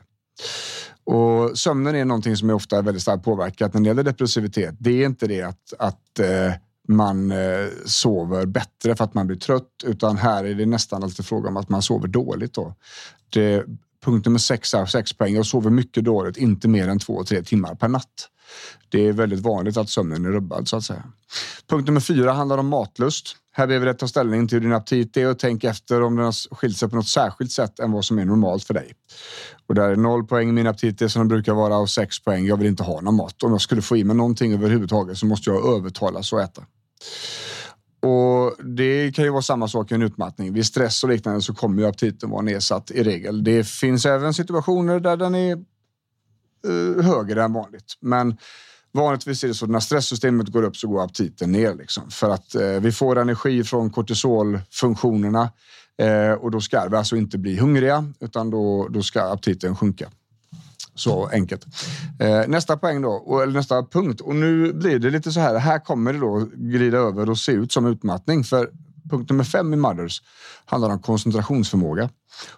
Och 1.05 1.59
sömnen 1.59 1.95
är 1.95 2.05
någonting 2.05 2.37
som 2.37 2.51
är 2.51 2.55
ofta 2.55 2.83
väldigt 2.83 3.03
starkt 3.03 3.25
påverkat 3.25 3.75
när 3.75 3.81
det 3.81 3.87
gäller 3.87 4.03
depressivitet. 4.03 4.75
Det 4.79 5.03
är 5.03 5.07
inte 5.07 5.27
det 5.27 5.43
att, 5.43 5.73
att 5.79 6.21
man 6.89 7.31
eh, 7.31 7.69
sover 7.85 8.47
bättre 8.47 8.97
för 8.97 9.05
att 9.05 9.15
man 9.15 9.27
blir 9.27 9.37
trött, 9.37 9.71
utan 9.85 10.17
här 10.17 10.45
är 10.45 10.55
det 10.55 10.67
nästan 10.67 11.03
alltid 11.03 11.27
fråga 11.27 11.49
om 11.49 11.57
att 11.57 11.69
man 11.69 11.83
sover 11.83 12.09
dåligt. 12.09 12.55
Då. 12.55 12.75
Det, 13.31 13.65
punkt 14.05 14.27
nummer 14.27 14.39
sex 14.39 14.75
är 14.75 14.87
sex 14.87 15.13
poäng. 15.13 15.35
Jag 15.35 15.47
sover 15.47 15.71
mycket 15.71 16.05
dåligt, 16.05 16.37
inte 16.37 16.69
mer 16.69 16.89
än 16.89 16.99
två, 16.99 17.25
tre 17.25 17.43
timmar 17.43 17.75
per 17.75 17.89
natt. 17.89 18.29
Det 18.89 19.09
är 19.09 19.13
väldigt 19.13 19.41
vanligt 19.41 19.77
att 19.77 19.91
sömnen 19.91 20.25
är 20.25 20.31
rubbad 20.31 20.69
så 20.69 20.77
att 20.77 20.85
säga. 20.85 21.03
Punkt 21.69 21.87
nummer 21.87 22.01
fyra 22.01 22.33
handlar 22.33 22.59
om 22.59 22.69
matlust. 22.69 23.37
Här 23.53 23.67
behöver 23.67 23.87
du 23.87 23.95
ta 23.95 24.09
ställning 24.09 24.49
till 24.49 24.57
hur 24.57 24.63
din 24.63 24.73
aptit 24.73 25.17
är 25.17 25.31
och 25.31 25.39
tänk 25.39 25.65
efter 25.65 26.03
om 26.03 26.17
den 26.17 26.25
har 26.25 26.55
skilt 26.55 26.77
sig 26.77 26.89
på 26.89 26.97
något 26.97 27.09
särskilt 27.09 27.53
sätt 27.53 27.79
än 27.79 27.93
vad 27.93 28.05
som 28.05 28.19
är 28.19 28.25
normalt 28.25 28.65
för 28.65 28.75
dig. 28.75 28.93
Och 29.67 29.75
där 29.75 29.89
är 29.89 29.97
noll 29.97 30.27
poäng 30.27 30.55
min 30.55 30.67
aptit 30.67 31.03
är 31.03 31.09
som 31.09 31.21
den 31.21 31.29
brukar 31.29 31.55
vara 31.55 31.79
och 31.79 31.91
sex 31.91 32.25
poäng. 32.25 32.47
Jag 32.47 32.57
vill 32.57 32.67
inte 32.67 32.83
ha 32.83 33.01
någon 33.01 33.17
mat. 33.17 33.43
Om 33.43 33.53
jag 33.53 33.61
skulle 33.61 33.83
få 33.83 33.97
i 33.97 34.05
mig 34.05 34.17
någonting 34.17 34.53
överhuvudtaget 34.53 35.19
så 35.19 35.27
måste 35.27 35.51
jag 35.51 35.77
övertalas 35.77 36.33
att 36.33 36.51
äta. 36.51 36.63
Och 38.01 38.65
Det 38.65 39.15
kan 39.15 39.25
ju 39.25 39.31
vara 39.31 39.43
samma 39.43 39.69
sak 39.69 39.91
i 39.91 39.95
en 39.95 40.03
utmattning. 40.03 40.53
Vid 40.53 40.67
stress 40.67 41.05
och 41.05 41.11
liknande 41.11 41.43
så 41.43 41.55
kommer 41.55 41.83
ju 41.83 41.89
aptiten 41.89 42.31
vara 42.31 42.43
nedsatt 42.43 42.91
i 42.91 43.03
regel. 43.03 43.45
Det 43.45 43.67
finns 43.67 44.07
även 44.07 44.35
situationer 44.35 45.01
där 45.01 45.17
den 45.17 45.35
är 45.35 45.53
eh, 46.67 47.05
högre 47.05 47.45
än 47.45 47.53
vanligt. 47.53 47.95
Men 48.01 48.37
vanligtvis 48.93 49.45
är 49.45 49.49
det 49.49 49.55
så 49.55 49.67
när 49.67 49.81
stresssystemet 49.81 50.49
går 50.49 50.63
upp 50.63 50.77
så 50.77 50.89
går 50.89 51.05
aptiten 51.05 51.53
ner. 51.53 51.75
Liksom, 51.75 52.11
för 52.11 52.31
att 52.31 52.55
eh, 52.55 52.81
vi 52.81 52.93
får 52.93 53.19
energi 53.19 53.65
från 53.65 53.91
kortisolfunktionerna 53.91 55.51
eh, 55.99 56.33
och 56.33 56.51
då 56.51 56.61
ska 56.61 56.89
vi 56.89 56.97
alltså 56.97 57.17
inte 57.17 57.39
bli 57.39 57.57
hungriga 57.57 58.13
utan 58.21 58.51
då, 58.51 58.89
då 58.89 59.03
ska 59.03 59.23
aptiten 59.23 59.77
sjunka. 59.77 60.11
Så 60.97 61.27
enkelt. 61.27 61.67
Eh, 62.19 62.49
nästa 62.49 62.77
poäng 62.77 63.03
då, 63.03 63.41
eller 63.43 63.53
nästa 63.53 63.83
punkt. 63.83 64.21
Och 64.21 64.35
nu 64.35 64.73
blir 64.73 64.99
det 64.99 65.11
lite 65.11 65.33
så 65.33 65.41
här. 65.41 65.59
Här 65.59 65.79
kommer 65.79 66.13
det 66.13 66.19
då 66.19 66.49
glida 66.55 66.99
över 66.99 67.31
och 67.31 67.39
se 67.39 67.53
ut 67.53 67.73
som 67.73 67.87
utmattning. 67.87 68.45
För 68.45 68.71
punkt 69.11 69.31
nummer 69.31 69.45
fem 69.45 69.75
i 69.75 69.77
Mothers 69.77 70.23
handlar 70.65 70.91
om 70.91 70.99
koncentrationsförmåga. 70.99 72.11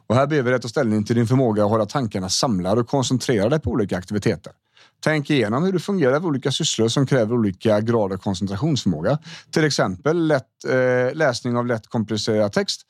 Och 0.06 0.14
här 0.14 0.26
ber 0.26 0.42
vi 0.42 0.50
dig 0.50 0.60
ta 0.60 0.68
ställning 0.68 1.04
till 1.04 1.16
din 1.16 1.26
förmåga 1.26 1.64
att 1.64 1.70
hålla 1.70 1.86
tankarna 1.86 2.28
samlade 2.28 2.80
och 2.80 2.88
koncentrerade 2.88 3.58
på 3.58 3.70
olika 3.70 3.96
aktiviteter. 3.96 4.52
Tänk 5.00 5.30
igenom 5.30 5.64
hur 5.64 5.72
du 5.72 5.78
fungerar 5.78 6.20
vid 6.20 6.26
olika 6.26 6.52
sysslor 6.52 6.88
som 6.88 7.06
kräver 7.06 7.34
olika 7.34 7.80
grad 7.80 8.12
av 8.12 8.16
koncentrationsförmåga. 8.16 9.18
Till 9.50 9.64
exempel 9.64 10.26
lätt, 10.26 10.64
eh, 10.68 11.14
läsning 11.14 11.56
av 11.56 11.66
lätt 11.66 11.86
komplicerad 11.86 12.52
text, 12.52 12.82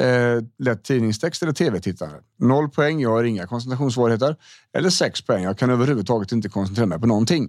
eh, 0.00 0.64
lätt 0.64 0.84
tidningstext 0.84 1.42
eller 1.42 1.52
tv-tittande. 1.52 2.16
Noll 2.38 2.68
poäng, 2.68 3.00
jag 3.00 3.10
har 3.10 3.24
inga 3.24 3.46
koncentrationssvårigheter. 3.46 4.36
Eller 4.76 4.90
sex 4.90 5.22
poäng, 5.22 5.44
jag 5.44 5.58
kan 5.58 5.70
överhuvudtaget 5.70 6.32
inte 6.32 6.48
koncentrera 6.48 6.86
mig 6.86 7.00
på 7.00 7.06
någonting. 7.06 7.48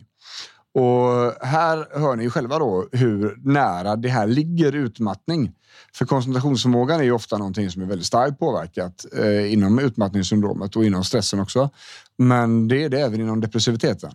Och 0.73 1.45
här 1.47 1.99
hör 1.99 2.15
ni 2.15 2.29
själva 2.29 2.59
då 2.59 2.87
hur 2.91 3.39
nära 3.43 3.95
det 3.95 4.09
här 4.09 4.27
ligger 4.27 4.75
utmattning. 4.75 5.51
För 5.93 6.05
koncentrationsförmågan 6.05 6.99
är 6.99 7.03
ju 7.03 7.11
ofta 7.11 7.37
någonting 7.37 7.71
som 7.71 7.81
är 7.81 7.85
väldigt 7.85 8.07
starkt 8.07 8.39
påverkat 8.39 9.05
eh, 9.17 9.53
inom 9.53 9.79
utmattningssyndromet 9.79 10.75
och 10.75 10.85
inom 10.85 11.03
stressen 11.03 11.39
också. 11.39 11.69
Men 12.17 12.67
det 12.67 12.83
är 12.83 12.89
det 12.89 13.01
även 13.01 13.21
inom 13.21 13.41
depressiviteten. 13.41 14.11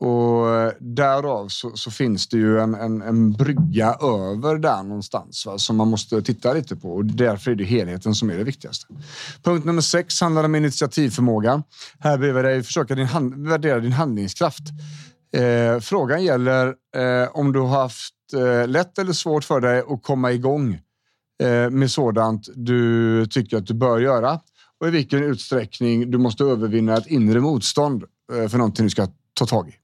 Och 0.00 0.72
därav 0.80 1.48
så, 1.48 1.76
så 1.76 1.90
finns 1.90 2.28
det 2.28 2.36
ju 2.36 2.60
en, 2.60 2.74
en, 2.74 3.02
en, 3.02 3.32
brygga 3.32 3.94
över 3.94 4.58
där 4.58 4.82
någonstans 4.82 5.46
va, 5.46 5.58
som 5.58 5.76
man 5.76 5.88
måste 5.88 6.22
titta 6.22 6.52
lite 6.52 6.76
på 6.76 6.92
och 6.92 7.04
därför 7.04 7.50
är 7.50 7.54
det 7.54 7.64
helheten 7.64 8.14
som 8.14 8.30
är 8.30 8.38
det 8.38 8.44
viktigaste. 8.44 8.86
Punkt 9.42 9.64
nummer 9.64 9.82
sex 9.82 10.20
handlar 10.20 10.44
om 10.44 10.54
initiativförmåga. 10.54 11.62
Här 11.98 12.18
behöver 12.18 12.42
du 12.56 12.62
försöka 12.62 12.94
din 12.94 13.06
hand, 13.06 13.48
värdera 13.48 13.80
din 13.80 13.92
handlingskraft. 13.92 14.62
Eh, 15.32 15.80
frågan 15.80 16.24
gäller 16.24 16.66
eh, 16.96 17.28
om 17.32 17.52
du 17.52 17.60
har 17.60 17.68
haft 17.68 18.14
eh, 18.34 18.68
lätt 18.68 18.98
eller 18.98 19.12
svårt 19.12 19.44
för 19.44 19.60
dig 19.60 19.82
att 19.88 20.02
komma 20.02 20.32
igång 20.32 20.80
eh, 21.42 21.70
med 21.70 21.90
sådant 21.90 22.48
du 22.54 23.26
tycker 23.26 23.56
att 23.56 23.66
du 23.66 23.74
bör 23.74 23.98
göra 23.98 24.40
och 24.80 24.88
i 24.88 24.90
vilken 24.90 25.22
utsträckning 25.22 26.10
du 26.10 26.18
måste 26.18 26.44
övervinna 26.44 26.96
ett 26.96 27.06
inre 27.06 27.40
motstånd 27.40 28.04
eh, 28.32 28.48
för 28.48 28.58
någonting 28.58 28.86
du 28.86 28.90
ska 28.90 29.08
ta 29.34 29.46
tag 29.46 29.68
i. 29.68 29.74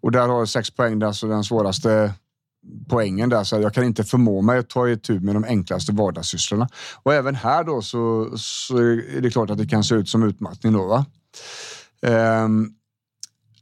Och 0.00 0.12
där 0.12 0.28
har 0.28 0.38
jag 0.38 0.48
sex 0.48 0.70
poäng, 0.70 1.02
alltså 1.02 1.26
den 1.26 1.44
svåraste 1.44 2.14
poängen 2.88 3.28
där. 3.28 3.44
Så 3.44 3.60
jag 3.60 3.74
kan 3.74 3.84
inte 3.84 4.04
förmå 4.04 4.42
mig 4.42 4.58
att 4.58 4.68
ta 4.68 4.88
itu 4.88 5.20
med 5.20 5.34
de 5.34 5.44
enklaste 5.44 5.92
vardagssysslorna. 5.92 6.68
Och 7.02 7.14
även 7.14 7.34
här 7.34 7.64
då 7.64 7.82
så, 7.82 8.32
så 8.36 8.78
är 8.78 9.20
det 9.20 9.30
klart 9.30 9.50
att 9.50 9.58
det 9.58 9.66
kan 9.66 9.84
se 9.84 9.94
ut 9.94 10.08
som 10.08 10.22
utmattning 10.22 10.72
då. 10.72 10.86
Va? 10.86 11.06
Um, 12.44 12.74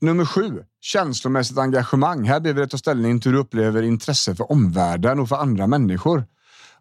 nummer 0.00 0.24
sju, 0.24 0.64
känslomässigt 0.82 1.58
engagemang. 1.58 2.24
Här 2.24 2.40
behöver 2.40 2.60
du 2.60 2.68
ta 2.68 2.78
ställning 2.78 3.20
till 3.20 3.30
hur 3.30 3.36
du 3.36 3.42
upplever 3.42 3.82
intresse 3.82 4.34
för 4.34 4.52
omvärlden 4.52 5.20
och 5.20 5.28
för 5.28 5.36
andra 5.36 5.66
människor. 5.66 6.24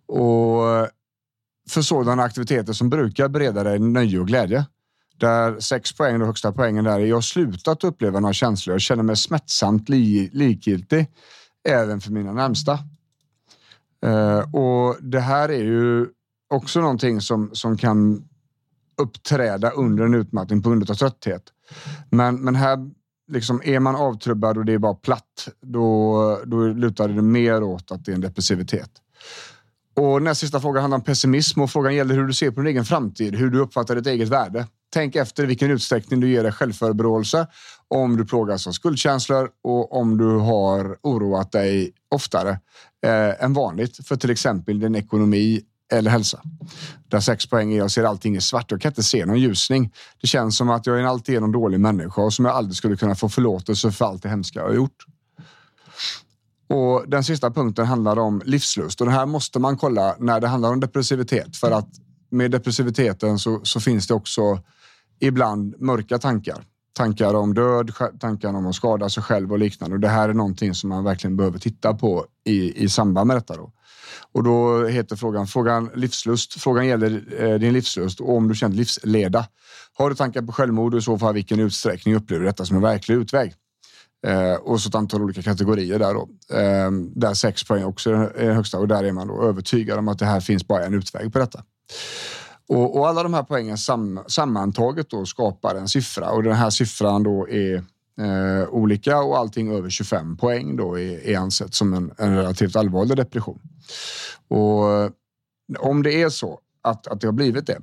Och 0.05 0.87
för 1.69 1.81
sådana 1.81 2.23
aktiviteter 2.23 2.73
som 2.73 2.89
brukar 2.89 3.27
bereda 3.27 3.63
dig 3.63 3.79
nöje 3.79 4.19
och 4.19 4.27
glädje. 4.27 4.65
Där 5.17 5.59
sex 5.59 5.93
poäng, 5.93 6.19
den 6.19 6.27
högsta 6.27 6.51
poängen 6.51 6.83
där, 6.83 6.99
jag 6.99 7.15
har 7.15 7.21
slutat 7.21 7.83
uppleva 7.83 8.19
några 8.19 8.33
känslor. 8.33 8.73
Jag 8.73 8.81
känner 8.81 9.03
mig 9.03 9.17
smärtsamt 9.17 9.89
li 9.89 10.29
likgiltig 10.33 11.07
även 11.69 12.01
för 12.01 12.11
mina 12.11 12.33
närmsta. 12.33 12.79
Uh, 14.05 14.55
och 14.55 14.97
det 15.01 15.19
här 15.19 15.49
är 15.49 15.63
ju 15.63 16.07
också 16.49 16.81
någonting 16.81 17.21
som, 17.21 17.49
som 17.53 17.77
kan 17.77 18.23
uppträda 18.97 19.69
under 19.69 20.05
en 20.05 20.13
utmattning 20.13 20.61
på 20.61 20.69
grund 20.69 20.89
av 20.89 20.95
trötthet. 20.95 21.43
Men, 22.09 22.35
men 22.41 22.55
här 22.55 22.91
liksom, 23.31 23.61
är 23.63 23.79
man 23.79 23.95
avtrubbad 23.95 24.57
och 24.57 24.65
det 24.65 24.73
är 24.73 24.77
bara 24.77 24.93
platt, 24.93 25.49
då, 25.61 26.39
då 26.45 26.67
lutar 26.67 27.07
det 27.07 27.21
mer 27.21 27.63
åt 27.63 27.91
att 27.91 28.05
det 28.05 28.11
är 28.11 28.15
en 28.15 28.21
depressivitet. 28.21 28.91
Och 29.95 30.21
näst 30.21 30.41
sista 30.41 30.59
frågan 30.59 30.81
handlar 30.81 30.97
om 30.97 31.03
pessimism 31.03 31.61
och 31.61 31.69
frågan 31.69 31.95
gäller 31.95 32.15
hur 32.15 32.27
du 32.27 32.33
ser 32.33 32.51
på 32.51 32.61
din 32.61 32.67
egen 32.67 32.85
framtid, 32.85 33.35
hur 33.35 33.49
du 33.49 33.59
uppfattar 33.59 33.95
ditt 33.95 34.07
eget 34.07 34.29
värde. 34.29 34.67
Tänk 34.93 35.15
efter 35.15 35.43
i 35.43 35.45
vilken 35.45 35.71
utsträckning 35.71 36.19
du 36.19 36.31
ger 36.31 36.43
dig 36.43 36.51
självförebråelse, 36.51 37.47
om 37.87 38.17
du 38.17 38.25
plågas 38.25 38.67
av 38.67 38.71
skuldkänslor 38.71 39.49
och 39.63 39.97
om 39.97 40.17
du 40.17 40.37
har 40.37 40.97
oroat 41.01 41.51
dig 41.51 41.91
oftare 42.09 42.59
eh, 43.05 43.43
än 43.43 43.53
vanligt 43.53 44.07
för 44.07 44.15
till 44.15 44.29
exempel 44.29 44.79
din 44.79 44.95
ekonomi 44.95 45.61
eller 45.91 46.11
hälsa. 46.11 46.41
Där 47.07 47.19
sex 47.19 47.45
poäng 47.45 47.73
är 47.73 47.77
jag 47.77 47.91
ser 47.91 48.03
allting 48.03 48.35
i 48.35 48.41
svart. 48.41 48.71
Jag 48.71 48.81
kan 48.81 48.89
inte 48.89 49.03
se 49.03 49.25
någon 49.25 49.39
ljusning. 49.39 49.93
Det 50.21 50.27
känns 50.27 50.57
som 50.57 50.69
att 50.69 50.85
jag 50.85 50.95
är 50.95 50.99
en 50.99 51.07
alltigenom 51.07 51.51
dålig 51.51 51.79
människa 51.79 52.21
och 52.21 52.33
som 52.33 52.45
jag 52.45 52.55
aldrig 52.55 52.75
skulle 52.75 52.97
kunna 52.97 53.15
få 53.15 53.29
förlåtelse 53.29 53.91
för 53.91 54.05
allt 54.05 54.23
det 54.23 54.29
hemska 54.29 54.59
jag 54.59 54.67
har 54.67 54.73
gjort. 54.73 55.05
Och 56.69 57.09
Den 57.09 57.23
sista 57.23 57.51
punkten 57.51 57.85
handlar 57.85 58.19
om 58.19 58.41
livslust 58.45 59.01
och 59.01 59.07
det 59.07 59.13
här 59.13 59.25
måste 59.25 59.59
man 59.59 59.77
kolla 59.77 60.15
när 60.19 60.39
det 60.39 60.47
handlar 60.47 60.71
om 60.71 60.79
depressivitet 60.79 61.57
för 61.57 61.71
att 61.71 61.89
med 62.29 62.51
depressiviteten 62.51 63.39
så, 63.39 63.59
så 63.63 63.79
finns 63.79 64.07
det 64.07 64.13
också 64.13 64.59
ibland 65.19 65.81
mörka 65.81 66.17
tankar. 66.17 66.65
Tankar 66.93 67.33
om 67.33 67.53
död, 67.53 67.91
tankar 68.19 68.49
om 68.49 68.67
att 68.67 68.75
skada 68.75 69.09
sig 69.09 69.23
själv 69.23 69.51
och 69.51 69.59
liknande. 69.59 69.95
Och 69.95 69.99
det 69.99 70.07
här 70.07 70.29
är 70.29 70.33
någonting 70.33 70.73
som 70.73 70.89
man 70.89 71.03
verkligen 71.03 71.37
behöver 71.37 71.59
titta 71.59 71.93
på 71.93 72.25
i, 72.45 72.83
i 72.83 72.89
samband 72.89 73.27
med 73.27 73.37
detta. 73.37 73.57
Då. 73.57 73.71
Och 74.31 74.43
då 74.43 74.87
heter 74.87 75.15
frågan, 75.15 75.47
frågan 75.47 75.89
livslust. 75.95 76.61
Frågan 76.61 76.87
gäller 76.87 77.23
eh, 77.39 77.59
din 77.59 77.73
livslust 77.73 78.19
och 78.19 78.37
om 78.37 78.47
du 78.47 78.55
känner 78.55 78.75
livsleda. 78.75 79.45
Har 79.93 80.09
du 80.09 80.15
tankar 80.15 80.41
på 80.41 80.51
självmord 80.51 80.93
och 80.93 80.99
i 80.99 81.03
så 81.03 81.17
fall 81.17 81.33
vilken 81.33 81.59
utsträckning 81.59 82.15
upplever 82.15 82.39
du 82.39 82.45
detta 82.45 82.65
som 82.65 82.75
en 82.75 82.81
verklig 82.81 83.15
utväg? 83.15 83.53
Eh, 84.27 84.53
och 84.53 84.81
så 84.81 84.89
ett 84.89 84.95
antal 84.95 85.21
olika 85.21 85.41
kategorier 85.41 85.99
där 85.99 86.13
då. 86.13 86.29
Eh, 86.57 86.91
där 87.15 87.33
sex 87.33 87.63
poäng 87.63 87.83
också 87.83 88.11
är 88.35 88.51
högsta 88.51 88.77
och 88.77 88.87
där 88.87 89.03
är 89.03 89.11
man 89.11 89.27
då 89.27 89.43
övertygad 89.43 89.99
om 89.99 90.07
att 90.07 90.19
det 90.19 90.25
här 90.25 90.39
finns 90.39 90.67
bara 90.67 90.85
en 90.85 90.93
utväg 90.93 91.33
på 91.33 91.39
detta. 91.39 91.63
Och, 92.71 92.97
och 92.97 93.07
alla 93.07 93.23
de 93.23 93.33
här 93.33 93.43
poängen 93.43 93.77
sam, 93.77 94.19
sammantaget 94.27 95.09
då 95.09 95.25
skapar 95.25 95.75
en 95.75 95.87
siffra 95.87 96.31
och 96.31 96.43
den 96.43 96.53
här 96.53 96.69
siffran 96.69 97.23
då 97.23 97.49
är 97.49 97.75
eh, 98.21 98.69
olika 98.69 99.19
och 99.19 99.37
allting 99.37 99.71
över 99.71 99.89
25 99.89 100.37
poäng 100.37 100.75
då 100.75 100.99
är, 100.99 101.27
är 101.27 101.37
ansett 101.37 101.73
som 101.73 101.93
en, 101.93 102.11
en 102.17 102.35
relativt 102.35 102.75
allvarlig 102.75 103.17
depression. 103.17 103.59
Och 104.47 104.91
eh, 104.91 105.11
om 105.79 106.03
det 106.03 106.21
är 106.21 106.29
så 106.29 106.59
att, 106.81 107.07
att 107.07 107.21
det 107.21 107.27
har 107.27 107.31
blivit 107.31 107.67
det, 107.67 107.81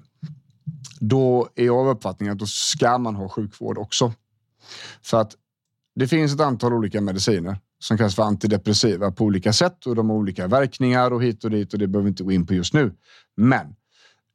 då 1.00 1.48
är 1.54 1.64
jag 1.64 1.76
av 1.76 1.88
uppfattningen 1.88 2.32
att 2.32 2.38
då 2.38 2.46
ska 2.46 2.98
man 2.98 3.14
ha 3.14 3.28
sjukvård 3.28 3.78
också. 3.78 4.12
För 5.02 5.20
att 5.20 5.36
det 5.94 6.08
finns 6.08 6.34
ett 6.34 6.40
antal 6.40 6.72
olika 6.72 7.00
mediciner 7.00 7.58
som 7.78 7.96
kallas 7.98 8.14
för 8.14 8.22
antidepressiva 8.22 9.10
på 9.10 9.24
olika 9.24 9.52
sätt 9.52 9.86
och 9.86 9.94
de 9.94 10.10
har 10.10 10.16
olika 10.16 10.46
verkningar 10.46 11.10
och 11.10 11.22
hit 11.22 11.44
och 11.44 11.50
dit 11.50 11.72
och 11.72 11.78
det 11.78 11.86
behöver 11.86 12.04
vi 12.04 12.08
inte 12.08 12.24
gå 12.24 12.32
in 12.32 12.46
på 12.46 12.54
just 12.54 12.74
nu. 12.74 12.94
Men 13.36 13.74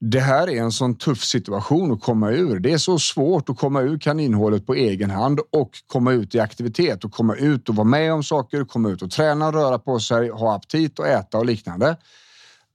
det 0.05 0.19
här 0.19 0.49
är 0.49 0.61
en 0.61 0.71
sån 0.71 0.95
tuff 0.95 1.23
situation 1.23 1.91
att 1.91 2.01
komma 2.01 2.31
ur. 2.31 2.59
Det 2.59 2.71
är 2.71 2.77
så 2.77 2.99
svårt 2.99 3.49
att 3.49 3.57
komma 3.57 3.81
ur 3.81 3.99
kaninhålet 3.99 4.65
på 4.65 4.73
egen 4.75 5.09
hand 5.09 5.39
och 5.51 5.71
komma 5.87 6.11
ut 6.11 6.35
i 6.35 6.39
aktivitet 6.39 7.03
och 7.03 7.11
komma 7.11 7.35
ut 7.35 7.69
och 7.69 7.75
vara 7.75 7.87
med 7.87 8.13
om 8.13 8.23
saker, 8.23 8.65
komma 8.65 8.89
ut 8.89 9.01
och 9.01 9.11
träna, 9.11 9.51
röra 9.51 9.79
på 9.79 9.99
sig, 9.99 10.29
ha 10.29 10.55
aptit 10.55 10.99
och 10.99 11.07
äta 11.07 11.37
och 11.37 11.45
liknande. 11.45 11.97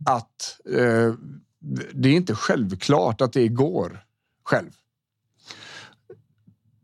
Att 0.07 0.61
eh, 0.75 1.15
det 1.93 2.09
är 2.09 2.13
inte 2.13 2.35
självklart 2.35 3.21
att 3.21 3.33
det 3.33 3.49
går 3.49 4.05
själv. 4.45 4.71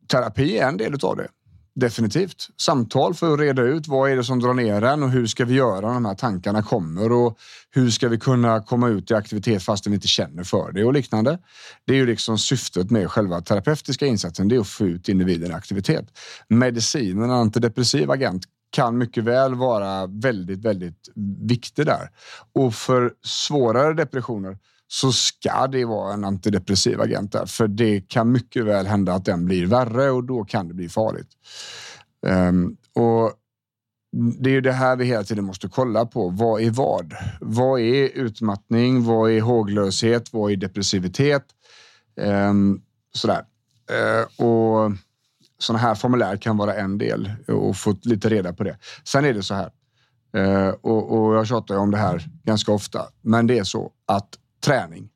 Terapi 0.08 0.58
är 0.58 0.68
en 0.68 0.76
del 0.76 0.94
av 1.02 1.16
det 1.16 1.28
definitivt. 1.74 2.48
Samtal 2.60 3.14
för 3.14 3.34
att 3.34 3.40
reda 3.40 3.62
ut 3.62 3.88
vad 3.88 4.10
är 4.10 4.16
det 4.16 4.24
som 4.24 4.40
drar 4.40 4.54
ner 4.54 4.82
en 4.82 5.02
och 5.02 5.10
hur 5.10 5.26
ska 5.26 5.44
vi 5.44 5.54
göra 5.54 5.86
när 5.86 5.94
de 5.94 6.04
här 6.04 6.14
tankarna 6.14 6.62
kommer 6.62 7.12
och 7.12 7.38
hur 7.70 7.90
ska 7.90 8.08
vi 8.08 8.18
kunna 8.18 8.60
komma 8.60 8.88
ut 8.88 9.10
i 9.10 9.14
aktivitet 9.14 9.62
fast 9.62 9.86
vi 9.86 9.94
inte 9.94 10.08
känner 10.08 10.44
för 10.44 10.72
det 10.72 10.84
och 10.84 10.92
liknande. 10.92 11.38
Det 11.86 11.92
är 11.92 11.96
ju 11.96 12.06
liksom 12.06 12.38
syftet 12.38 12.90
med 12.90 13.10
själva 13.10 13.40
terapeutiska 13.40 14.06
insatsen. 14.06 14.48
Det 14.48 14.56
är 14.56 14.60
att 14.60 14.68
få 14.68 14.86
ut 14.86 15.08
individen 15.08 15.50
i 15.50 15.54
aktivitet. 15.54 16.06
Medicinen, 16.48 17.30
antidepressiv 17.30 18.10
agent, 18.10 18.42
kan 18.70 18.98
mycket 18.98 19.24
väl 19.24 19.54
vara 19.54 20.06
väldigt, 20.06 20.64
väldigt 20.64 21.08
viktig 21.40 21.86
där. 21.86 22.10
Och 22.54 22.74
för 22.74 23.12
svårare 23.24 23.94
depressioner 23.94 24.58
så 24.94 25.12
ska 25.12 25.66
det 25.66 25.84
vara 25.84 26.14
en 26.14 26.24
antidepressiv 26.24 27.00
agent 27.00 27.32
där, 27.32 27.46
för 27.46 27.68
det 27.68 28.00
kan 28.00 28.32
mycket 28.32 28.64
väl 28.64 28.86
hända 28.86 29.14
att 29.14 29.24
den 29.24 29.44
blir 29.44 29.66
värre 29.66 30.10
och 30.10 30.24
då 30.24 30.44
kan 30.44 30.68
det 30.68 30.74
bli 30.74 30.88
farligt. 30.88 31.28
Um, 32.26 32.76
och 32.94 33.32
det 34.12 34.50
är 34.50 34.54
ju 34.54 34.60
det 34.60 34.72
här 34.72 34.96
vi 34.96 35.04
hela 35.04 35.24
tiden 35.24 35.44
måste 35.44 35.68
kolla 35.68 36.06
på. 36.06 36.28
Vad 36.28 36.62
är 36.62 36.70
vad? 36.70 37.14
Vad 37.40 37.80
är 37.80 38.08
utmattning? 38.08 39.04
Vad 39.04 39.30
är 39.30 39.40
håglöshet? 39.40 40.32
Vad 40.32 40.52
är 40.52 40.56
depressivitet? 40.56 41.44
Um, 42.16 42.82
sådär. 43.14 43.44
Uh, 43.92 44.46
och 44.46 44.92
sådana 45.58 45.82
här 45.82 45.94
formulär 45.94 46.36
kan 46.36 46.56
vara 46.56 46.74
en 46.74 46.98
del 46.98 47.32
och 47.48 47.76
få 47.76 47.96
lite 48.02 48.28
reda 48.28 48.52
på 48.52 48.64
det. 48.64 48.78
Sen 49.04 49.24
är 49.24 49.34
det 49.34 49.42
så 49.42 49.54
här, 49.54 49.70
uh, 50.36 50.74
och, 50.80 51.12
och 51.12 51.34
jag 51.34 51.46
tjatar 51.46 51.76
om 51.76 51.90
det 51.90 51.98
här 51.98 52.28
ganska 52.44 52.72
ofta, 52.72 53.08
men 53.22 53.46
det 53.46 53.58
är 53.58 53.64
så 53.64 53.92
att 54.06 54.38
träning 54.64 55.09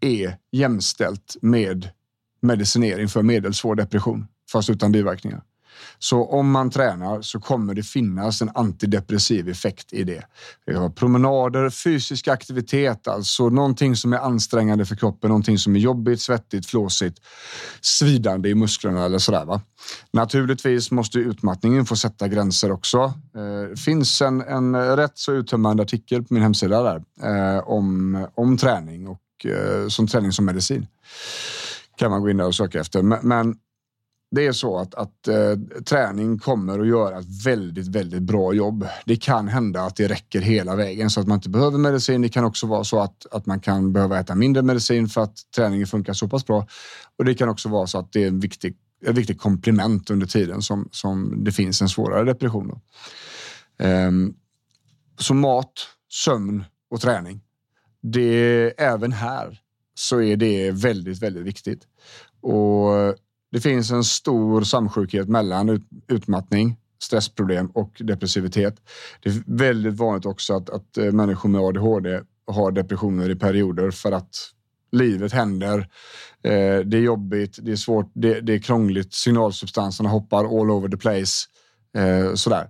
är 0.00 0.38
jämställt 0.52 1.36
med 1.42 1.90
medicinering 2.40 3.08
för 3.08 3.22
medelsvår 3.22 3.74
depression, 3.74 4.26
fast 4.52 4.70
utan 4.70 4.92
biverkningar. 4.92 5.42
Så 5.98 6.24
om 6.24 6.50
man 6.50 6.70
tränar 6.70 7.22
så 7.22 7.40
kommer 7.40 7.74
det 7.74 7.82
finnas 7.82 8.42
en 8.42 8.50
antidepressiv 8.54 9.48
effekt 9.48 9.92
i 9.92 10.04
det. 10.04 10.22
Vi 10.66 10.74
har 10.74 10.88
promenader, 10.88 11.70
fysisk 11.70 12.28
aktivitet, 12.28 13.08
alltså 13.08 13.48
någonting 13.48 13.96
som 13.96 14.12
är 14.12 14.18
ansträngande 14.18 14.86
för 14.86 14.96
kroppen, 14.96 15.28
någonting 15.28 15.58
som 15.58 15.76
är 15.76 15.80
jobbigt, 15.80 16.20
svettigt, 16.20 16.66
flåsigt, 16.66 17.18
svidande 17.80 18.48
i 18.48 18.54
musklerna 18.54 19.04
eller 19.04 19.18
sådär. 19.18 19.44
Va? 19.44 19.60
Naturligtvis 20.12 20.90
måste 20.90 21.18
utmattningen 21.18 21.86
få 21.86 21.96
sätta 21.96 22.28
gränser 22.28 22.72
också. 22.72 22.98
Eh, 23.36 23.70
det 23.70 23.80
finns 23.80 24.22
en, 24.22 24.40
en 24.40 24.96
rätt 24.96 25.18
så 25.18 25.32
uttömmande 25.32 25.82
artikel 25.82 26.22
på 26.22 26.34
min 26.34 26.42
hemsida 26.42 26.82
där 26.82 27.02
eh, 27.22 27.68
om, 27.68 28.26
om 28.34 28.56
träning 28.56 29.08
och 29.08 29.46
eh, 29.46 29.88
som 29.88 30.06
träning 30.06 30.32
som 30.32 30.44
medicin. 30.44 30.86
Kan 31.96 32.10
man 32.10 32.20
gå 32.20 32.30
in 32.30 32.36
där 32.36 32.46
och 32.46 32.54
söka 32.54 32.80
efter. 32.80 33.02
Men, 33.02 33.18
men 33.22 33.56
det 34.34 34.46
är 34.46 34.52
så 34.52 34.78
att, 34.78 34.94
att 34.94 35.28
eh, 35.28 35.82
träning 35.84 36.38
kommer 36.38 36.78
att 36.78 36.86
göra 36.86 37.18
ett 37.18 37.46
väldigt, 37.46 37.86
väldigt 37.86 38.22
bra 38.22 38.52
jobb. 38.52 38.88
Det 39.04 39.16
kan 39.16 39.48
hända 39.48 39.80
att 39.80 39.96
det 39.96 40.08
räcker 40.08 40.40
hela 40.40 40.76
vägen 40.76 41.10
så 41.10 41.20
att 41.20 41.26
man 41.26 41.38
inte 41.38 41.48
behöver 41.48 41.78
medicin. 41.78 42.22
Det 42.22 42.28
kan 42.28 42.44
också 42.44 42.66
vara 42.66 42.84
så 42.84 43.00
att, 43.00 43.26
att 43.30 43.46
man 43.46 43.60
kan 43.60 43.92
behöva 43.92 44.20
äta 44.20 44.34
mindre 44.34 44.62
medicin 44.62 45.08
för 45.08 45.20
att 45.20 45.36
träningen 45.56 45.86
funkar 45.86 46.12
så 46.12 46.28
pass 46.28 46.46
bra. 46.46 46.66
Och 47.18 47.24
det 47.24 47.34
kan 47.34 47.48
också 47.48 47.68
vara 47.68 47.86
så 47.86 47.98
att 47.98 48.12
det 48.12 48.22
är 48.22 48.28
en 48.28 48.40
viktig, 48.40 48.76
ett 49.06 49.18
viktigt 49.18 49.40
komplement 49.40 50.10
under 50.10 50.26
tiden 50.26 50.62
som, 50.62 50.88
som 50.92 51.44
det 51.44 51.52
finns 51.52 51.82
en 51.82 51.88
svårare 51.88 52.24
depression. 52.24 52.80
Um, 53.78 54.34
så 55.18 55.34
mat, 55.34 55.72
sömn 56.10 56.64
och 56.90 57.00
träning. 57.00 57.40
Det, 58.02 58.72
även 58.78 59.12
här 59.12 59.60
så 59.94 60.20
är 60.20 60.36
det 60.36 60.70
väldigt, 60.70 61.22
väldigt 61.22 61.42
viktigt. 61.42 61.82
Och 62.40 63.14
det 63.54 63.60
finns 63.60 63.90
en 63.90 64.04
stor 64.04 64.62
samsjukhet 64.62 65.28
mellan 65.28 65.86
utmattning, 66.08 66.76
stressproblem 67.02 67.66
och 67.66 67.96
depressivitet. 67.98 68.80
Det 69.22 69.28
är 69.28 69.42
väldigt 69.46 69.94
vanligt 69.94 70.26
också 70.26 70.54
att, 70.54 70.70
att 70.70 70.98
eh, 70.98 71.12
människor 71.12 71.48
med 71.48 71.60
ADHD 71.60 72.20
har 72.46 72.70
depressioner 72.70 73.30
i 73.30 73.36
perioder 73.36 73.90
för 73.90 74.12
att 74.12 74.50
livet 74.92 75.32
händer. 75.32 75.78
Eh, 76.42 76.78
det 76.78 76.96
är 76.96 77.00
jobbigt, 77.00 77.58
det 77.62 77.72
är 77.72 77.76
svårt, 77.76 78.10
det, 78.14 78.40
det, 78.40 78.52
är 78.54 78.58
krångligt. 78.58 79.14
Signalsubstanserna 79.14 80.08
hoppar 80.08 80.60
all 80.60 80.70
over 80.70 80.88
the 80.88 80.96
place. 80.96 81.46
Eh, 81.96 82.34
sådär. 82.34 82.68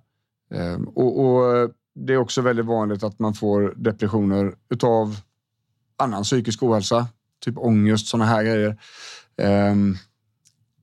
Ehm, 0.54 0.84
och, 0.84 1.24
och, 1.24 1.70
det 1.94 2.12
är 2.12 2.16
också 2.16 2.42
väldigt 2.42 2.66
vanligt 2.66 3.02
att 3.02 3.18
man 3.18 3.34
får 3.34 3.74
depressioner 3.76 4.54
utav 4.70 5.16
annan 5.96 6.22
psykisk 6.22 6.62
ohälsa, 6.62 7.06
typ 7.44 7.58
ångest, 7.58 8.06
sådana 8.06 8.24
här 8.24 8.42
grejer. 8.42 8.78
Ehm, 9.36 9.96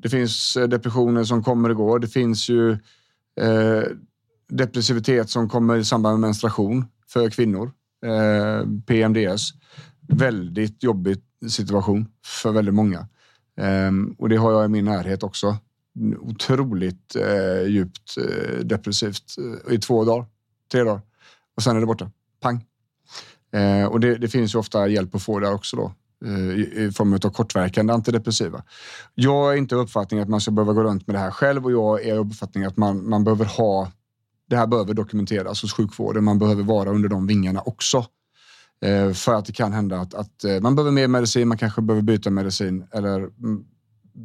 det 0.02 0.10
finns 0.10 0.58
eh, 0.58 0.68
depressioner 0.68 1.24
som 1.24 1.44
kommer 1.44 1.70
och 1.70 1.76
går. 1.76 2.00
Det 2.00 2.08
finns 2.08 2.50
ju 2.50 2.72
eh, 3.42 3.84
depressivitet 4.50 5.30
som 5.30 5.50
kommer 5.50 5.78
i 5.78 5.86
samband 5.86 6.20
med 6.20 6.28
menstruation 6.28 6.86
för 7.08 7.30
kvinnor. 7.30 7.72
Eh, 8.06 8.68
PMDS. 8.88 9.50
Väldigt 10.08 10.84
jobbig 10.84 11.18
situation 11.50 12.08
för 12.26 12.52
väldigt 12.52 12.74
många. 12.74 13.08
Eh, 13.58 13.92
och 14.18 14.30
det 14.30 14.36
har 14.36 14.52
jag 14.52 14.66
i 14.66 14.68
min 14.68 14.86
närhet 14.86 15.24
också. 15.24 15.58
Otroligt 16.20 17.16
eh, 17.16 17.68
djupt 17.68 18.18
eh, 18.18 18.60
depressivt 18.60 19.36
eh, 19.38 19.74
i 19.74 19.78
två 19.78 20.06
dagar, 20.06 20.26
tre 20.72 20.84
dagar. 20.84 21.02
Och 21.56 21.64
sen 21.64 21.76
är 21.76 21.80
det 21.80 21.86
borta. 21.86 22.12
Pang. 22.40 22.66
Eh, 23.54 23.86
och 23.86 24.00
det, 24.00 24.18
det, 24.18 24.28
finns 24.28 24.56
ju 24.56 24.60
ofta 24.60 24.88
hjälp 24.88 25.16
att 25.16 25.24
få 25.24 25.40
där 25.40 25.54
också 25.54 25.78
då. 25.78 25.94
Eh, 26.26 26.84
I 26.86 26.92
form 26.92 27.14
av 27.14 27.30
kortverkande 27.30 27.94
antidepressiva. 27.94 28.64
Jag 29.16 29.54
är 29.54 29.58
inte 29.58 29.76
uppfattningen 29.76 30.24
att 30.24 30.30
man 30.30 30.42
ska 30.42 30.52
behöva 30.52 30.74
gå 30.74 30.84
runt 30.84 31.08
med 31.08 31.16
det 31.16 31.20
här 31.20 31.32
själv 31.32 31.66
och 31.66 31.72
jag 31.72 32.06
är 32.06 32.18
uppfattningen 32.18 32.70
att 32.70 32.78
man, 32.78 33.10
man 33.10 33.24
behöver 33.24 33.46
ha 33.46 33.92
det 34.52 34.58
här 34.58 34.68
behöver 34.68 34.94
dokumenteras 34.94 35.62
hos 35.62 35.74
sjukvården. 35.74 36.24
Man 36.24 36.40
behöver 36.40 36.64
vara 36.64 36.90
under 36.90 37.10
de 37.10 37.28
vingarna 37.28 37.62
också. 37.62 38.06
Eh, 38.82 39.14
för 39.14 39.34
att 39.34 39.46
det 39.46 39.54
kan 39.54 39.74
hända 39.74 40.00
att, 40.00 40.14
att 40.14 40.44
eh, 40.44 40.60
man 40.62 40.76
behöver 40.76 40.92
mer 40.92 41.08
medicin, 41.08 41.48
man 41.48 41.58
kanske 41.58 41.82
behöver 41.82 42.02
byta 42.02 42.30
medicin 42.30 42.88
eller 42.92 43.30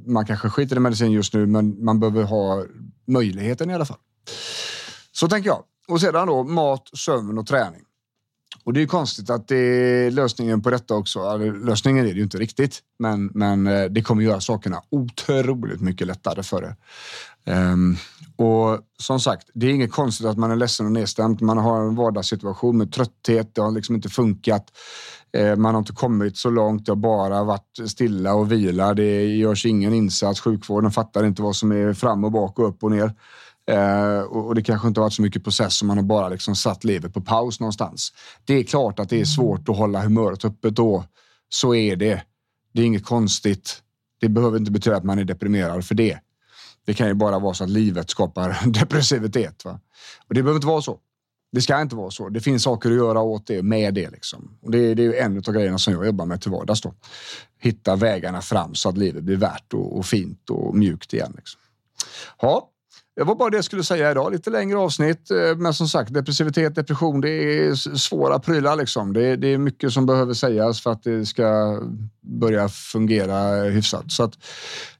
man 0.07 0.27
kanske 0.27 0.49
skiter 0.49 0.77
i 0.77 0.81
medicin 0.81 1.13
just 1.13 1.35
nu 1.35 1.47
men 1.47 1.85
man 1.85 2.01
behöver 2.01 2.23
ha 2.23 2.65
möjligheten 3.07 3.71
i 3.71 3.75
alla 3.75 3.85
fall. 3.85 3.99
Så 5.13 5.29
tänker 5.29 5.49
jag. 5.49 5.63
Och 5.89 6.01
sedan 6.01 6.27
då 6.27 6.45
mat, 6.45 6.89
sömn 6.95 7.39
och 7.39 7.47
träning. 7.47 7.83
Och 8.67 8.73
det 8.73 8.83
är 8.83 8.87
konstigt 8.87 9.31
att 9.31 9.49
det 9.49 9.57
är 9.57 10.11
lösningen 10.11 10.63
på 10.63 10.71
detta 10.71 10.95
också. 10.95 11.21
Alltså, 11.21 11.51
lösningen 11.51 12.07
är 12.07 12.11
det 12.11 12.17
ju 12.17 12.23
inte 12.23 12.39
riktigt, 12.39 12.81
men, 12.99 13.31
men 13.35 13.67
eh, 13.67 13.85
det 13.85 14.03
kommer 14.03 14.23
göra 14.23 14.41
sakerna 14.41 14.83
otroligt 14.91 15.81
mycket 15.81 16.07
lättare 16.07 16.43
för 16.43 16.63
det. 16.63 16.77
Um, 17.53 17.97
och 18.37 18.79
som 18.99 19.21
sagt, 19.21 19.51
det 19.55 19.67
är 19.67 19.71
inget 19.71 19.93
konstigt 19.93 20.27
att 20.27 20.39
man 20.39 20.51
är 20.51 20.57
ledsen 20.57 20.87
och 20.87 20.93
nedstämd. 20.93 21.43
Man 21.43 21.59
har 21.59 21.81
en 21.81 21.95
vardagssituation 21.95 22.79
med 22.79 22.93
trötthet. 22.93 23.55
Det 23.55 23.61
har 23.61 23.71
liksom 23.71 23.95
inte 23.95 24.09
funkat. 24.09 24.65
Uh, 25.39 25.57
man 25.57 25.75
har 25.75 25.79
inte 25.79 25.93
kommit 25.93 26.37
så 26.37 26.51
långt. 26.51 26.87
Det 26.87 26.93
har 26.93 26.97
bara 26.97 27.45
varit 27.45 27.79
stilla 27.87 28.35
och 28.35 28.53
vila. 28.53 28.95
Det 28.95 29.25
görs 29.25 29.67
ingen 29.67 29.95
insats. 29.95 30.41
Sjukvården 30.41 30.91
fattar 30.91 31.25
inte 31.25 31.43
vad 31.43 31.57
som 31.57 31.73
är 31.73 31.93
fram 31.93 32.25
och 32.25 32.33
bak 32.33 32.59
och 32.59 32.69
upp 32.69 32.85
och 32.85 32.91
ner. 32.91 33.13
Eh, 33.71 34.21
och, 34.21 34.55
det 34.55 34.63
kanske 34.63 34.89
inte 34.89 35.01
varit 35.01 35.13
så 35.13 35.23
mycket 35.23 35.45
process 35.45 35.75
som 35.75 35.89
man 35.89 35.97
har 35.97 36.05
bara 36.05 36.29
liksom 36.29 36.57
satt 36.57 36.85
livet 36.85 37.15
på 37.15 37.21
paus 37.21 37.61
någonstans. 37.61 38.13
Det 38.45 38.55
är 38.55 38.63
klart 38.63 38.99
att 38.99 39.09
det 39.09 39.21
är 39.21 39.25
svårt 39.25 39.69
att 39.69 39.77
hålla 39.77 40.03
humöret 40.03 40.45
uppe 40.45 40.71
då. 40.71 41.05
Så 41.49 41.75
är 41.75 41.97
det. 41.97 42.23
Det 42.73 42.83
är 42.83 42.87
inget 42.87 43.05
konstigt. 43.05 43.83
Det 44.21 44.29
behöver 44.29 44.59
inte 44.59 44.71
betyda 44.71 44.97
att 44.97 45.05
man 45.05 45.19
är 45.19 45.25
deprimerad 45.25 45.85
för 45.85 45.95
det. 45.95 46.19
Det 46.87 46.95
kan 46.95 47.09
ju 47.09 47.15
bara 47.15 47.39
vara 47.39 47.55
så 47.55 47.65
att 47.65 47.71
livet 47.71 48.11
skapar 48.11 48.59
depressivitet. 48.67 49.65
Va? 49.65 49.81
Och 50.29 50.35
det 50.35 50.43
behöver 50.43 50.59
inte 50.59 50.67
vara 50.67 50.83
så. 50.83 50.99
Det 51.53 51.61
ska 51.61 51.81
inte 51.81 51.97
vara 51.97 52.11
så. 52.11 52.29
Det 52.29 52.41
finns 52.41 52.63
saker 52.63 52.91
att 52.91 52.97
göra 52.97 53.21
åt 53.21 53.47
det 53.47 53.63
med 53.63 53.95
det. 53.95 54.11
Liksom. 54.11 54.59
Och 54.63 54.71
det, 54.71 54.95
det 54.95 55.05
är 55.05 55.25
en 55.25 55.37
av 55.37 55.55
grejerna 55.55 55.79
som 55.79 55.95
jag 55.95 56.07
jobbar 56.07 56.27
med 56.27 56.41
till 56.41 56.51
vardags. 56.51 56.81
Då. 56.81 56.95
Hitta 57.59 57.97
vägarna 57.97 58.41
fram 58.41 58.75
så 58.75 58.89
att 58.89 58.99
livet 58.99 59.25
blir 59.25 59.37
värt 59.37 59.73
och, 59.75 59.99
och 59.99 60.07
fint 60.07 60.51
och 60.51 60.75
mjukt 60.75 61.13
igen. 61.13 61.33
Liksom. 61.37 61.61
Ja, 62.41 62.71
det 63.17 63.25
var 63.25 63.35
bara 63.35 63.51
det 63.51 63.57
jag 63.57 63.65
skulle 63.65 63.85
säga 63.85 64.11
idag. 64.11 64.33
Lite 64.33 64.51
längre 64.51 64.79
avsnitt. 64.79 65.31
Eh, 65.31 65.57
men 65.57 65.75
som 65.75 65.89
sagt, 65.89 66.15
depressivitet, 66.15 66.75
depression, 66.75 67.21
det 67.21 67.29
är 67.29 67.75
svåra 67.97 68.39
prylar. 68.39 68.77
Liksom. 68.77 69.13
Det, 69.13 69.27
är, 69.27 69.37
det 69.37 69.49
är 69.49 69.59
mycket 69.59 69.93
som 69.93 70.07
behöver 70.07 70.35
sägas 70.35 70.81
för 70.81 70.93
att 70.93 71.03
det 71.03 71.27
ska 71.27 71.81
börja 72.21 72.69
fungera 72.69 73.63
hyfsat. 73.63 74.13
Så 74.13 74.23
att 74.23 74.39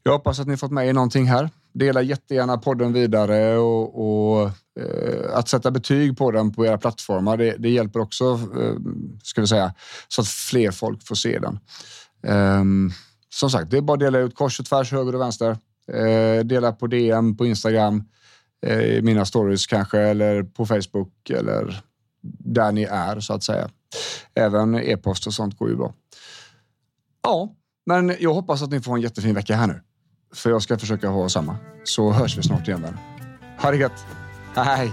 jag 0.03 0.13
hoppas 0.13 0.41
att 0.41 0.47
ni 0.47 0.57
fått 0.57 0.71
med 0.71 0.89
er 0.89 0.93
någonting 0.93 1.27
här. 1.27 1.51
Dela 1.73 2.03
jättegärna 2.03 2.59
podden 2.59 2.93
vidare 2.93 3.59
och, 3.59 4.39
och 4.39 4.51
eh, 4.81 5.37
att 5.37 5.49
sätta 5.49 5.71
betyg 5.71 6.19
på 6.19 6.31
den 6.31 6.53
på 6.53 6.67
era 6.67 6.79
plattformar. 6.79 7.37
Det, 7.37 7.57
det 7.59 7.71
hjälper 7.71 8.01
också, 8.01 8.25
eh, 8.61 8.75
ska 9.23 9.41
vi 9.41 9.47
säga, 9.47 9.75
så 10.09 10.21
att 10.21 10.29
fler 10.29 10.71
folk 10.71 11.07
får 11.07 11.15
se 11.15 11.39
den. 11.39 11.59
Eh, 12.27 12.65
som 13.29 13.51
sagt, 13.51 13.71
det 13.71 13.77
är 13.77 13.81
bara 13.83 13.95
att 13.95 14.01
dela 14.01 14.19
ut 14.19 14.35
kors 14.35 14.61
och 14.61 14.67
tvärs, 14.67 14.93
höger 14.93 15.15
och 15.15 15.21
vänster. 15.21 15.57
Eh, 15.93 16.45
dela 16.45 16.73
på 16.73 16.87
DM 16.87 17.37
på 17.37 17.47
Instagram, 17.47 18.05
eh, 18.67 18.81
i 18.81 19.03
mina 19.03 19.25
stories 19.25 19.67
kanske, 19.67 19.99
eller 19.99 20.43
på 20.43 20.67
Facebook 20.67 21.31
eller 21.31 21.81
där 22.39 22.73
ni 22.73 22.83
är 22.83 23.21
så 23.21 23.33
att 23.33 23.43
säga. 23.43 23.71
Även 24.35 24.75
e-post 24.75 25.27
och 25.27 25.35
sånt 25.35 25.59
går 25.59 25.69
ju 25.69 25.77
bra. 25.77 25.95
Ja, 27.23 27.55
men 27.87 28.17
jag 28.21 28.35
hoppas 28.35 28.63
att 28.63 28.71
ni 28.71 28.81
får 28.81 28.95
en 28.97 29.01
jättefin 29.01 29.35
vecka 29.35 29.57
här 29.57 29.67
nu. 29.67 29.81
För 30.35 30.51
jag 30.51 30.63
ska 30.63 30.79
försöka 30.79 31.09
ha 31.09 31.29
samma. 31.29 31.57
Så 31.85 32.13
hörs 32.13 32.39
vi 32.39 32.43
snart 32.43 32.69
igen 32.69 32.83
vänner. 32.83 32.99
Ha 33.63 33.71
det 33.71 33.77
gött. 33.77 34.05
Hej. 34.55 34.93